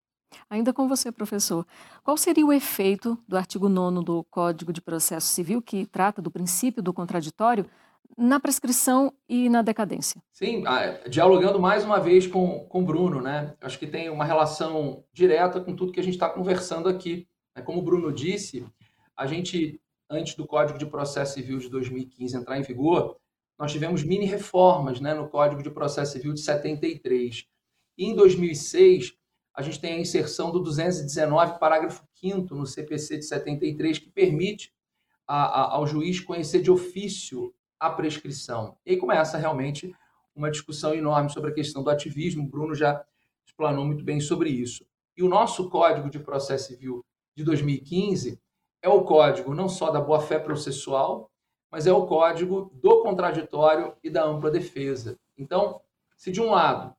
[0.48, 1.66] Ainda com você, professor,
[2.02, 6.30] qual seria o efeito do artigo 9 do Código de Processo Civil, que trata do
[6.30, 7.66] princípio do contraditório,
[8.16, 10.22] na prescrição e na decadência?
[10.32, 13.54] Sim, ah, dialogando mais uma vez com o Bruno, né?
[13.60, 17.26] Acho que tem uma relação direta com tudo que a gente está conversando aqui.
[17.56, 17.62] Né?
[17.62, 18.66] Como o Bruno disse,
[19.16, 23.16] a gente, antes do Código de Processo Civil de 2015 entrar em vigor,
[23.58, 27.46] nós tivemos mini reformas né, no Código de Processo Civil de 73
[28.06, 29.14] em 2006,
[29.54, 34.72] a gente tem a inserção do 219, parágrafo 5 no CPC de 73, que permite
[35.26, 38.76] a, a, ao juiz conhecer de ofício a prescrição.
[38.86, 39.94] E aí começa realmente
[40.34, 42.44] uma discussão enorme sobre a questão do ativismo.
[42.44, 43.04] O Bruno já
[43.44, 44.86] explanou muito bem sobre isso.
[45.16, 47.04] E o nosso Código de Processo Civil
[47.36, 48.40] de 2015
[48.82, 51.30] é o código não só da boa-fé processual,
[51.70, 55.18] mas é o código do contraditório e da ampla defesa.
[55.36, 55.80] Então,
[56.16, 56.94] se de um lado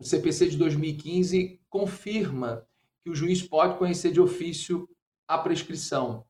[0.00, 2.66] o CPC de 2015 confirma
[3.04, 4.88] que o juiz pode conhecer de ofício
[5.28, 6.24] a prescrição.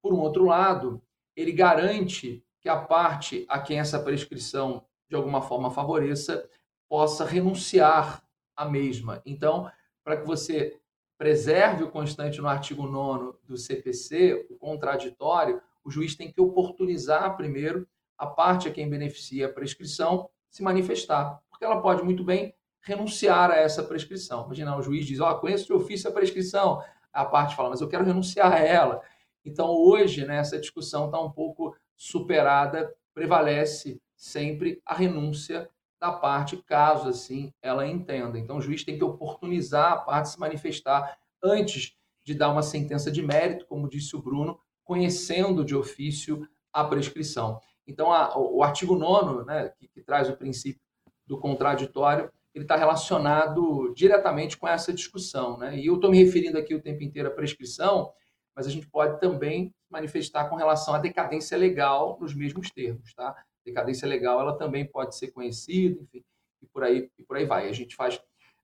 [0.00, 1.02] Por um outro lado,
[1.34, 6.48] ele garante que a parte a quem essa prescrição de alguma forma favoreça
[6.88, 8.22] possa renunciar
[8.56, 9.20] à mesma.
[9.26, 9.68] Então,
[10.04, 10.80] para que você
[11.18, 17.36] preserve o constante no artigo 9 do CPC, o contraditório, o juiz tem que oportunizar
[17.36, 22.54] primeiro a parte a quem beneficia a prescrição se manifestar, porque ela pode muito bem
[22.86, 24.44] renunciar a essa prescrição.
[24.46, 26.80] Imagina, o juiz diz, ó, oh, conheço de ofício a prescrição.
[27.12, 29.02] A parte fala, mas eu quero renunciar a ela.
[29.44, 35.68] Então, hoje, né, essa discussão está um pouco superada, prevalece sempre a renúncia
[36.00, 38.38] da parte, caso assim ela entenda.
[38.38, 43.10] Então, o juiz tem que oportunizar a parte se manifestar antes de dar uma sentença
[43.10, 47.60] de mérito, como disse o Bruno, conhecendo de ofício a prescrição.
[47.84, 50.80] Então, a, o artigo 9, né, que, que traz o princípio
[51.26, 55.58] do contraditório, ele está relacionado diretamente com essa discussão.
[55.58, 55.78] Né?
[55.78, 58.10] E eu estou me referindo aqui o tempo inteiro à prescrição,
[58.54, 63.12] mas a gente pode também manifestar com relação à decadência legal nos mesmos termos.
[63.12, 63.36] Tá?
[63.62, 66.24] Decadência legal ela também pode ser conhecida, enfim,
[66.62, 67.68] e por aí, e por aí vai.
[67.68, 68.18] A gente faz,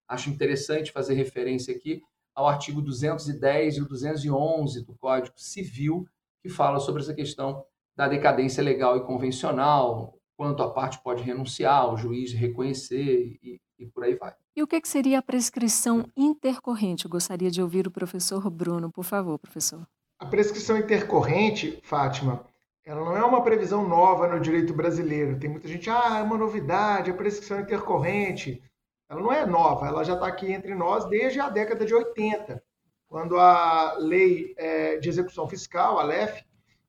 [0.09, 2.03] acho interessante fazer referência aqui
[2.35, 6.09] ao artigo 210 e o 211 do Código Civil,
[6.41, 7.63] que fala sobre essa questão
[7.95, 13.87] da decadência legal e convencional, quanto a parte pode renunciar, o juiz reconhecer e, e
[13.87, 14.35] por aí vai.
[14.55, 17.05] E o que, seria a prescrição intercorrente?
[17.05, 19.87] Eu gostaria de ouvir o professor Bruno, por favor, professor.
[20.19, 22.45] A prescrição intercorrente, Fátima,
[22.85, 25.39] ela não é uma previsão nova no direito brasileiro.
[25.39, 28.63] Tem muita gente, ah, é uma novidade, a prescrição intercorrente.
[29.09, 32.63] Ela não é nova, ela já está aqui entre nós desde a década de 80,
[33.07, 36.43] quando a lei é, de execução fiscal, a LEF,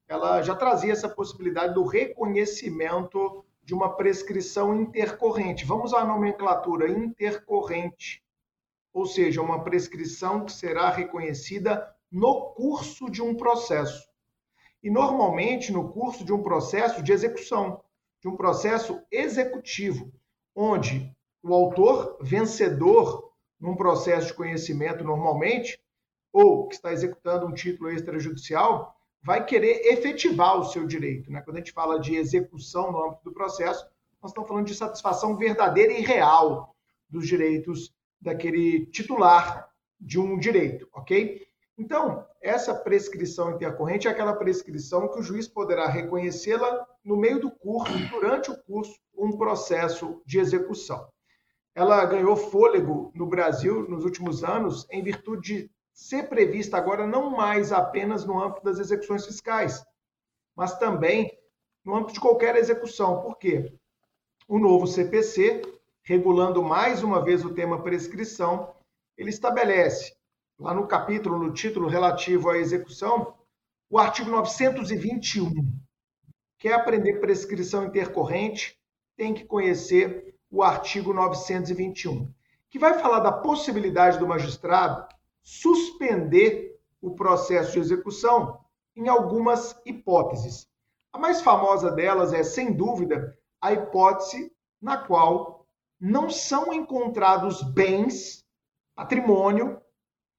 [0.07, 5.65] ela já trazia essa possibilidade do reconhecimento de uma prescrição intercorrente.
[5.65, 8.21] Vamos à nomenclatura intercorrente,
[8.93, 14.07] ou seja, uma prescrição que será reconhecida no curso de um processo.
[14.83, 17.81] E normalmente no curso de um processo de execução,
[18.21, 20.11] de um processo executivo,
[20.55, 21.11] onde
[21.41, 25.79] o autor vencedor num processo de conhecimento normalmente,
[26.31, 28.93] ou que está executando um título extrajudicial,
[29.23, 31.31] vai querer efetivar o seu direito.
[31.31, 31.41] Né?
[31.41, 33.85] Quando a gente fala de execução no âmbito do processo,
[34.21, 36.75] nós estamos falando de satisfação verdadeira e real
[37.09, 39.69] dos direitos daquele titular
[39.99, 41.45] de um direito, ok?
[41.77, 47.49] Então, essa prescrição intercorrente é aquela prescrição que o juiz poderá reconhecê-la no meio do
[47.49, 51.07] curso, durante o curso, um processo de execução.
[51.75, 57.29] Ela ganhou fôlego no Brasil nos últimos anos em virtude de ser prevista agora não
[57.29, 59.85] mais apenas no âmbito das execuções fiscais,
[60.55, 61.31] mas também
[61.85, 63.21] no âmbito de qualquer execução.
[63.21, 63.71] Por quê?
[64.47, 65.61] O novo CPC,
[66.01, 68.75] regulando mais uma vez o tema prescrição,
[69.17, 70.15] ele estabelece
[70.59, 73.35] lá no capítulo, no título relativo à execução,
[73.89, 75.51] o artigo 921.
[76.57, 78.79] Quer aprender prescrição intercorrente,
[79.15, 82.31] tem que conhecer o artigo 921,
[82.69, 85.07] que vai falar da possibilidade do magistrado
[85.43, 88.59] suspender o processo de execução
[88.95, 90.67] em algumas hipóteses.
[91.11, 95.67] A mais famosa delas é, sem dúvida, a hipótese na qual
[95.99, 98.45] não são encontrados bens,
[98.95, 99.81] patrimônio,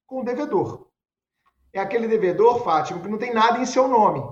[0.05, 0.87] com o devedor.
[1.73, 4.23] É aquele devedor, Fátima, que não tem nada em seu nome.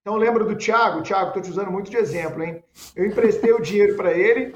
[0.00, 1.02] Então lembra do Tiago?
[1.02, 2.62] Tiago, estou te usando muito de exemplo, hein?
[2.94, 4.54] Eu emprestei o dinheiro para ele,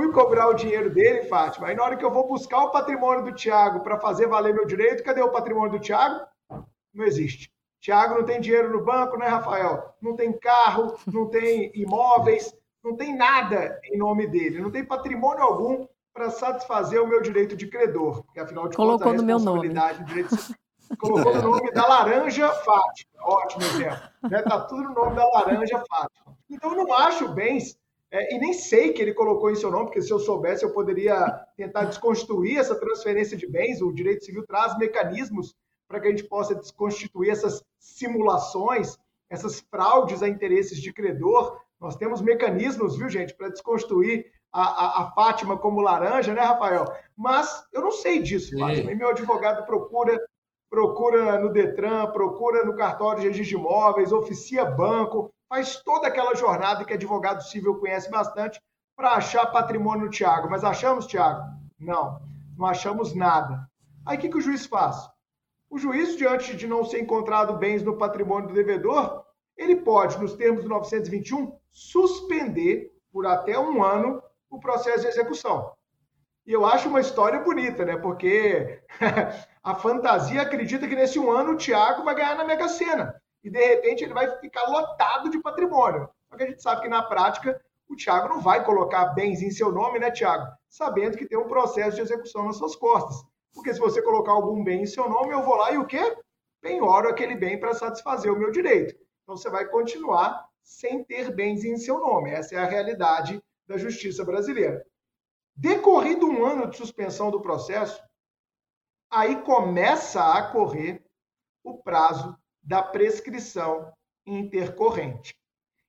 [0.00, 1.68] fui cobrar o dinheiro dele, Fátima.
[1.68, 4.64] Aí na hora que eu vou buscar o patrimônio do Tiago para fazer valer meu
[4.64, 6.24] direito, cadê o patrimônio do Tiago?
[6.94, 7.52] Não existe.
[7.78, 9.94] Tiago não tem dinheiro no banco, né, Rafael?
[10.00, 15.42] Não tem carro, não tem imóveis, não tem nada em nome dele, não tem patrimônio
[15.42, 20.00] algum para satisfazer o meu direito de credor, porque afinal de Colocou contas, a responsabilidade
[20.00, 20.28] no meu nome.
[20.28, 20.60] Direito...
[20.98, 23.10] Colocou no nome da laranja Fátima.
[23.22, 24.08] Ótimo exemplo.
[24.28, 24.42] Né?
[24.42, 26.36] Tá tudo no nome da laranja Fátima.
[26.50, 27.78] Então, eu não acho bens,
[28.12, 30.72] é, e nem sei que ele colocou em seu nome, porque se eu soubesse, eu
[30.72, 33.80] poderia tentar desconstituir essa transferência de bens.
[33.80, 35.54] O direito civil traz mecanismos
[35.86, 38.98] para que a gente possa desconstituir essas simulações,
[39.28, 41.60] essas fraudes a interesses de credor.
[41.80, 46.84] Nós temos mecanismos, viu, gente, para desconstruir a, a, a, Fátima como laranja, né, Rafael?
[47.16, 48.90] Mas eu não sei disso, Fátima.
[48.90, 50.18] E meu advogado procura
[50.68, 56.32] procura no Detran, procura no cartório de registro de imóveis, oficia banco, faz toda aquela
[56.36, 58.62] jornada que advogado civil conhece bastante
[58.96, 60.48] para achar patrimônio no Tiago.
[60.48, 61.42] Mas achamos, Tiago?
[61.76, 62.22] Não,
[62.56, 63.68] não achamos nada.
[64.06, 65.10] Aí o que, que o juiz faz?
[65.68, 69.24] O juiz, diante de não ser encontrado bens no patrimônio do devedor,
[69.56, 75.72] ele pode, nos termos do 921, suspender por até um ano o processo de execução.
[76.46, 77.96] E eu acho uma história bonita, né?
[77.96, 78.82] Porque
[79.62, 83.19] a fantasia acredita que nesse um ano o Thiago vai ganhar na Mega Sena.
[83.42, 86.08] E de repente ele vai ficar lotado de patrimônio.
[86.28, 89.50] Só que a gente sabe que na prática o Thiago não vai colocar bens em
[89.50, 90.46] seu nome, né, Thiago?
[90.68, 93.16] Sabendo que tem um processo de execução nas suas costas.
[93.52, 96.16] Porque se você colocar algum bem em seu nome, eu vou lá e o quê?
[96.60, 98.94] Penhoro aquele bem para satisfazer o meu direito.
[99.22, 102.30] Então você vai continuar sem ter bens em seu nome.
[102.30, 104.86] Essa é a realidade da justiça brasileira.
[105.56, 108.00] Decorrido um ano de suspensão do processo,
[109.10, 111.04] aí começa a correr
[111.64, 112.38] o prazo
[112.70, 113.92] da prescrição
[114.24, 115.34] intercorrente.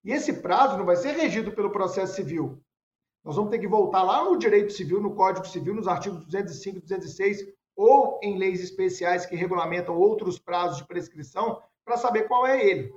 [0.04, 2.60] E esse prazo não vai ser regido pelo processo civil.
[3.24, 6.78] Nós vamos ter que voltar lá no direito civil, no Código Civil, nos artigos 205
[6.80, 12.48] e 206, ou em leis especiais que regulamentam outros prazos de prescrição, para saber qual
[12.48, 12.92] é ele.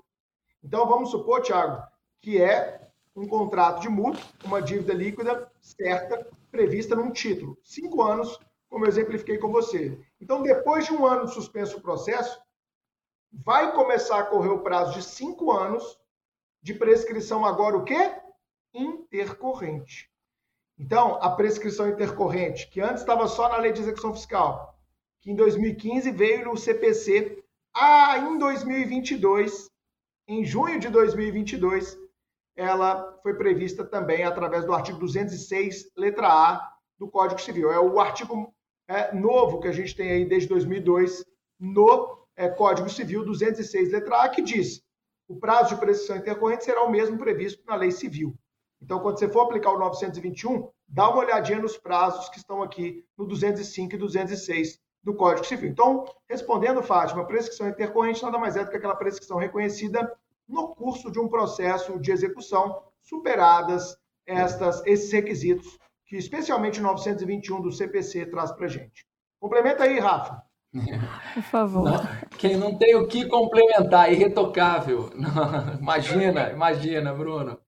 [0.63, 1.87] Então, vamos supor, Tiago,
[2.23, 7.59] que é um contrato de mútuo, uma dívida líquida certa, prevista num título.
[7.63, 10.01] Cinco anos, como eu exemplifiquei com você.
[10.19, 12.43] Então, depois de um ano suspenso o processo,
[13.43, 15.99] vai começar a correr o prazo de cinco anos
[16.63, 18.13] de prescrição agora o quê?
[18.73, 20.11] Intercorrente.
[20.79, 24.79] Então, a prescrição intercorrente, que antes estava só na lei de execução fiscal,
[25.21, 27.43] que em 2015 veio no CPC,
[27.75, 29.71] ah, em 2022,
[30.29, 31.99] em junho de 2022,
[32.57, 37.71] ela foi prevista também através do artigo 206, letra A do Código Civil.
[37.71, 38.53] É o artigo
[38.89, 41.25] é, novo que a gente tem aí desde 2002
[41.59, 44.83] no é, Código Civil 206, letra A, que diz
[45.27, 48.37] o prazo de prescrição intercorrente será o mesmo previsto na lei civil.
[48.83, 53.03] Então, quando você for aplicar o 921, dá uma olhadinha nos prazos que estão aqui
[53.17, 55.71] no 205 e 206 do Código Civil.
[55.71, 60.15] Então, respondendo, Fátima, prescrição intercorrente nada mais é do que aquela prescrição reconhecida
[60.47, 67.63] no curso de um processo de execução, superadas estas, esses requisitos que especialmente o 921
[67.63, 69.07] do CPC traz para gente.
[69.41, 70.44] Complementa aí, Rafa.
[71.35, 71.85] Por favor.
[71.85, 75.11] Não, quem não tem o que complementar, irretocável.
[75.15, 77.59] Não, imagina, imagina, Bruno.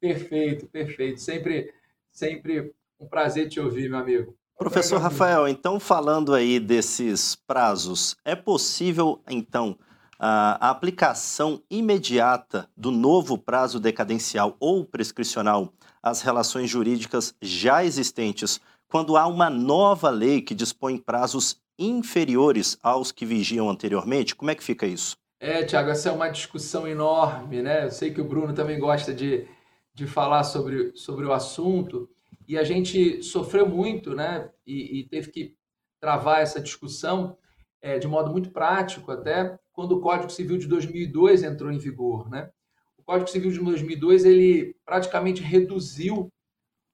[0.00, 1.20] Perfeito, perfeito.
[1.20, 1.72] Sempre,
[2.10, 4.36] sempre um prazer te ouvir, meu amigo.
[4.58, 9.76] Professor Rafael, então falando aí desses prazos, é possível então
[10.18, 15.70] a aplicação imediata do novo prazo decadencial ou prescricional
[16.02, 18.58] às relações jurídicas já existentes,
[18.88, 24.34] quando há uma nova lei que dispõe prazos inferiores aos que vigiam anteriormente?
[24.34, 25.16] Como é que fica isso?
[25.38, 27.84] É, Tiago, essa é uma discussão enorme, né?
[27.84, 29.46] Eu sei que o Bruno também gosta de,
[29.94, 32.08] de falar sobre, sobre o assunto,
[32.48, 34.50] e a gente sofreu muito, né?
[34.66, 35.56] E, e teve que
[36.00, 37.36] travar essa discussão
[37.82, 42.28] é, de modo muito prático, até quando o Código Civil de 2002 entrou em vigor,
[42.30, 42.50] né?
[42.96, 46.32] O Código Civil de 2002 ele praticamente reduziu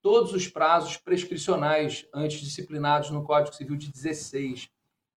[0.01, 4.69] todos os prazos prescricionais antes disciplinados no Código Civil de 16,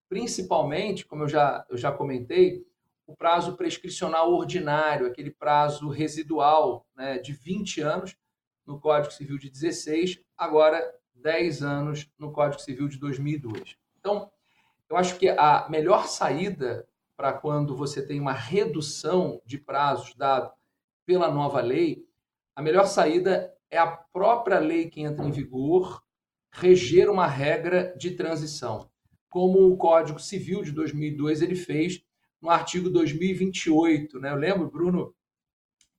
[0.09, 2.65] principalmente, como eu já, eu já comentei,
[3.07, 8.17] o prazo prescricional ordinário, aquele prazo residual né, de 20 anos
[8.67, 10.83] no Código Civil de 16, agora
[11.15, 13.77] 10 anos no Código Civil de 2002.
[13.99, 14.31] Então,
[14.89, 16.87] eu acho que a melhor saída
[17.17, 20.53] para quando você tem uma redução de prazos dado
[21.05, 22.05] pela nova lei,
[22.55, 26.03] a melhor saída é a própria lei que entra em vigor
[26.51, 28.91] reger uma regra de transição,
[29.37, 32.03] como o Código Civil de 2002 ele fez
[32.41, 34.18] no artigo 2028.
[34.18, 34.30] Né?
[34.30, 35.14] Eu lembro, Bruno,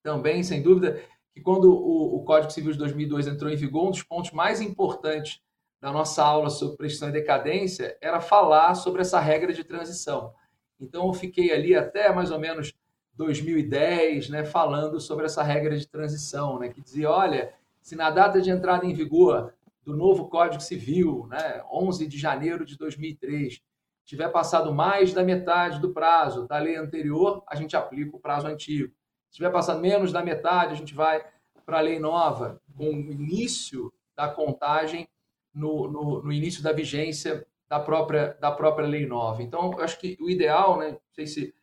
[0.01, 0.99] também, sem dúvida,
[1.31, 4.59] que quando o, o Código Civil de 2002 entrou em vigor, um dos pontos mais
[4.59, 5.39] importantes
[5.79, 10.33] da nossa aula sobre prescrição e decadência era falar sobre essa regra de transição.
[10.79, 12.73] Então, eu fiquei ali até mais ou menos
[13.13, 18.41] 2010, né, falando sobre essa regra de transição, né, que dizia, olha, se na data
[18.41, 19.53] de entrada em vigor
[19.87, 23.61] do novo Código Civil, né, 11 de janeiro de 2003,
[24.03, 28.47] tiver passado mais da metade do prazo da lei anterior, a gente aplica o prazo
[28.47, 28.93] antigo.
[29.29, 31.25] Se tiver passado menos da metade, a gente vai
[31.65, 35.07] para a lei nova, com o início da contagem
[35.53, 39.41] no, no, no, início da vigência da própria, da própria lei nova.
[39.41, 41.55] Então, eu acho que o ideal, né, não sei se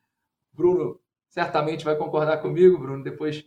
[0.51, 0.99] Bruno
[1.29, 3.45] certamente vai concordar comigo, Bruno, depois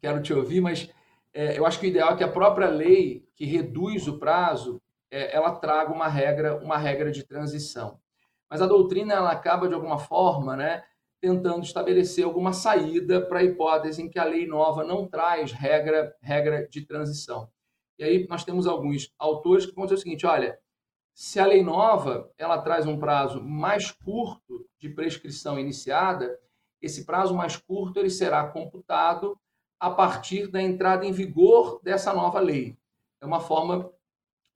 [0.00, 0.90] quero te ouvir, mas
[1.34, 4.80] é, eu acho que o ideal é que a própria lei que reduz o prazo,
[5.10, 7.98] é, ela traga uma regra, uma regra de transição.
[8.48, 10.84] Mas a doutrina ela acaba de alguma forma, né,
[11.20, 16.14] tentando estabelecer alguma saída para a hipótese em que a lei nova não traz regra,
[16.22, 17.50] regra de transição.
[17.98, 20.58] E aí nós temos alguns autores que vão dizer o seguinte, olha,
[21.14, 26.38] se a lei nova ela traz um prazo mais curto de prescrição iniciada,
[26.80, 29.36] esse prazo mais curto ele será computado
[29.78, 32.76] a partir da entrada em vigor dessa nova lei.
[33.20, 33.90] É uma forma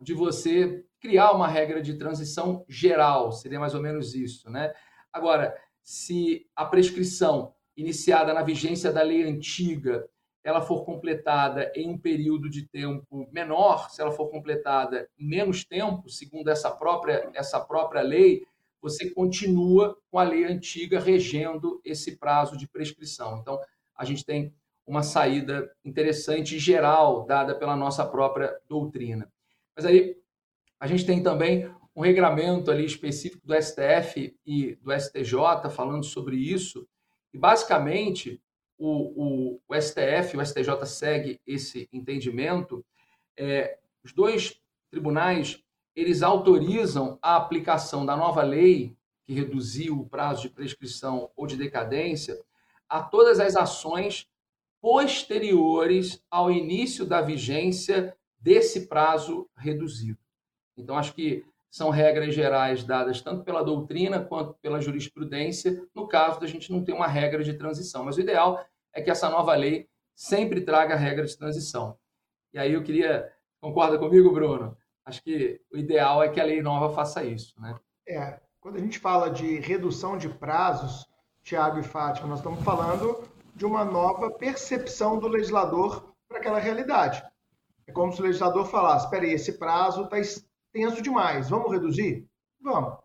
[0.00, 4.72] de você criar uma regra de transição geral, seria mais ou menos isso, né?
[5.12, 10.08] Agora, se a prescrição iniciada na vigência da lei antiga,
[10.42, 15.64] ela for completada em um período de tempo menor, se ela for completada em menos
[15.64, 18.44] tempo, segundo essa própria essa própria lei,
[18.80, 23.38] você continua com a lei antiga regendo esse prazo de prescrição.
[23.38, 23.60] Então,
[23.94, 24.54] a gente tem
[24.88, 29.30] uma saída interessante e geral dada pela nossa própria doutrina.
[29.76, 30.16] Mas aí
[30.80, 36.36] a gente tem também um regramento ali específico do STF e do STJ falando sobre
[36.36, 36.88] isso.
[37.34, 38.40] E basicamente
[38.78, 42.82] o, o, o STF e o STJ segue esse entendimento.
[43.36, 44.58] É, os dois
[44.90, 45.62] tribunais
[45.94, 51.56] eles autorizam a aplicação da nova lei que reduziu o prazo de prescrição ou de
[51.56, 52.40] decadência
[52.88, 54.26] a todas as ações
[54.80, 60.18] posteriores ao início da vigência desse prazo reduzido.
[60.76, 66.40] Então, acho que são regras gerais dadas tanto pela doutrina quanto pela jurisprudência, no caso
[66.40, 68.04] da gente não ter uma regra de transição.
[68.04, 71.96] Mas o ideal é que essa nova lei sempre traga regra de transição.
[72.52, 73.30] E aí eu queria.
[73.60, 74.76] Concorda comigo, Bruno?
[75.04, 77.74] Acho que o ideal é que a lei nova faça isso, né?
[78.06, 78.40] É.
[78.60, 81.06] Quando a gente fala de redução de prazos,
[81.42, 83.22] Tiago e Fátima, nós estamos falando
[83.58, 87.20] de uma nova percepção do legislador para aquela realidade.
[87.88, 90.16] É como se o legislador falasse: espera aí, esse prazo está
[90.72, 92.24] tenso demais, vamos reduzir?
[92.60, 92.96] Vamos.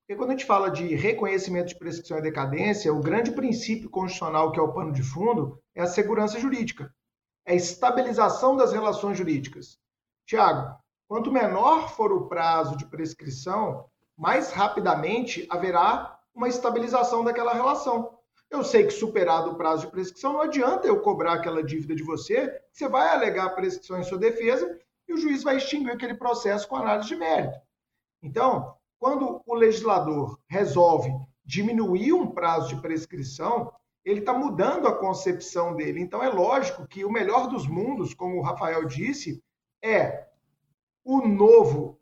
[0.00, 4.52] Porque quando a gente fala de reconhecimento de prescrição e decadência, o grande princípio constitucional
[4.52, 6.94] que é o pano de fundo é a segurança jurídica,
[7.44, 9.78] é a estabilização das relações jurídicas.
[10.26, 10.78] Tiago,
[11.08, 13.86] quanto menor for o prazo de prescrição,
[14.16, 18.17] mais rapidamente haverá uma estabilização daquela relação.
[18.50, 22.02] Eu sei que superado o prazo de prescrição, não adianta eu cobrar aquela dívida de
[22.02, 26.14] você, você vai alegar a prescrição em sua defesa e o juiz vai extinguir aquele
[26.14, 27.58] processo com análise de mérito.
[28.22, 31.10] Então, quando o legislador resolve
[31.44, 33.72] diminuir um prazo de prescrição,
[34.04, 36.00] ele está mudando a concepção dele.
[36.00, 39.42] Então, é lógico que o melhor dos mundos, como o Rafael disse,
[39.82, 40.26] é
[41.04, 42.00] o novo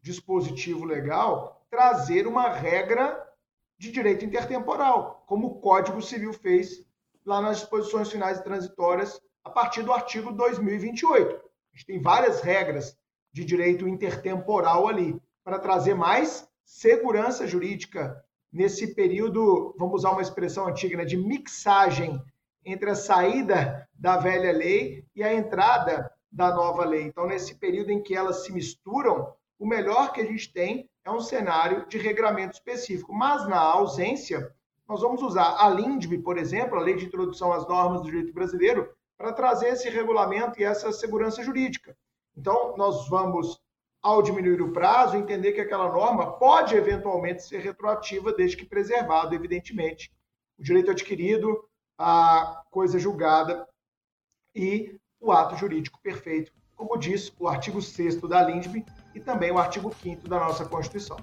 [0.00, 3.21] dispositivo legal trazer uma regra
[3.82, 6.84] de direito intertemporal, como o Código Civil fez
[7.26, 11.34] lá nas disposições finais e transitórias a partir do artigo 2028.
[11.34, 12.96] A gente tem várias regras
[13.32, 20.68] de direito intertemporal ali para trazer mais segurança jurídica nesse período, vamos usar uma expressão
[20.68, 22.22] antiga, né, de mixagem
[22.64, 27.02] entre a saída da velha lei e a entrada da nova lei.
[27.02, 31.10] Então, nesse período em que elas se misturam, o melhor que a gente tem é
[31.10, 33.12] um cenário de regramento específico.
[33.12, 34.52] Mas, na ausência,
[34.88, 38.32] nós vamos usar a LINDB, por exemplo, a Lei de Introdução às Normas do Direito
[38.32, 41.96] Brasileiro, para trazer esse regulamento e essa segurança jurídica.
[42.36, 43.60] Então, nós vamos,
[44.00, 49.34] ao diminuir o prazo, entender que aquela norma pode eventualmente ser retroativa, desde que preservado,
[49.34, 50.12] evidentemente,
[50.58, 51.64] o direito adquirido,
[51.98, 53.68] a coisa julgada
[54.54, 58.84] e o ato jurídico perfeito, como diz o artigo 6 da LINDB
[59.14, 61.16] e também o artigo 5 da nossa Constituição.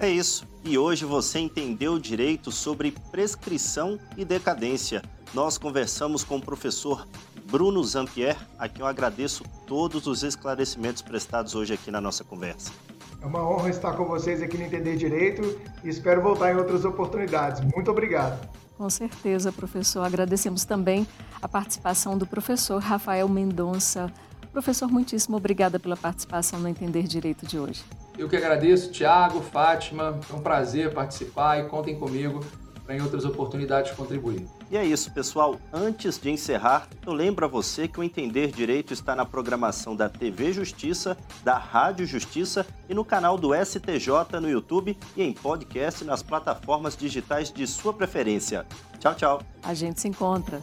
[0.00, 0.46] É isso.
[0.64, 5.02] E hoje você entendeu direito sobre prescrição e decadência.
[5.32, 7.06] Nós conversamos com o professor
[7.50, 12.72] Bruno Zampier, a quem eu agradeço todos os esclarecimentos prestados hoje aqui na nossa conversa.
[13.20, 16.84] É uma honra estar com vocês aqui no Entender Direito e espero voltar em outras
[16.84, 17.60] oportunidades.
[17.74, 18.48] Muito obrigado.
[18.76, 20.02] Com certeza, professor.
[20.02, 21.06] Agradecemos também
[21.40, 24.12] a participação do professor Rafael Mendonça.
[24.54, 27.82] Professor, muitíssimo obrigada pela participação no Entender Direito de hoje.
[28.16, 30.20] Eu que agradeço, Tiago, Fátima.
[30.30, 32.38] É um prazer participar e contem comigo
[32.86, 34.46] para em outras oportunidades contribuir.
[34.70, 35.58] E é isso, pessoal.
[35.72, 40.08] Antes de encerrar, eu lembro a você que o Entender Direito está na programação da
[40.08, 46.04] TV Justiça, da Rádio Justiça e no canal do STJ no YouTube e em podcast
[46.04, 48.64] nas plataformas digitais de sua preferência.
[49.00, 49.42] Tchau, tchau.
[49.64, 50.62] A gente se encontra.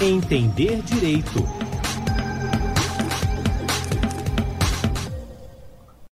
[0.00, 1.65] Entender Direito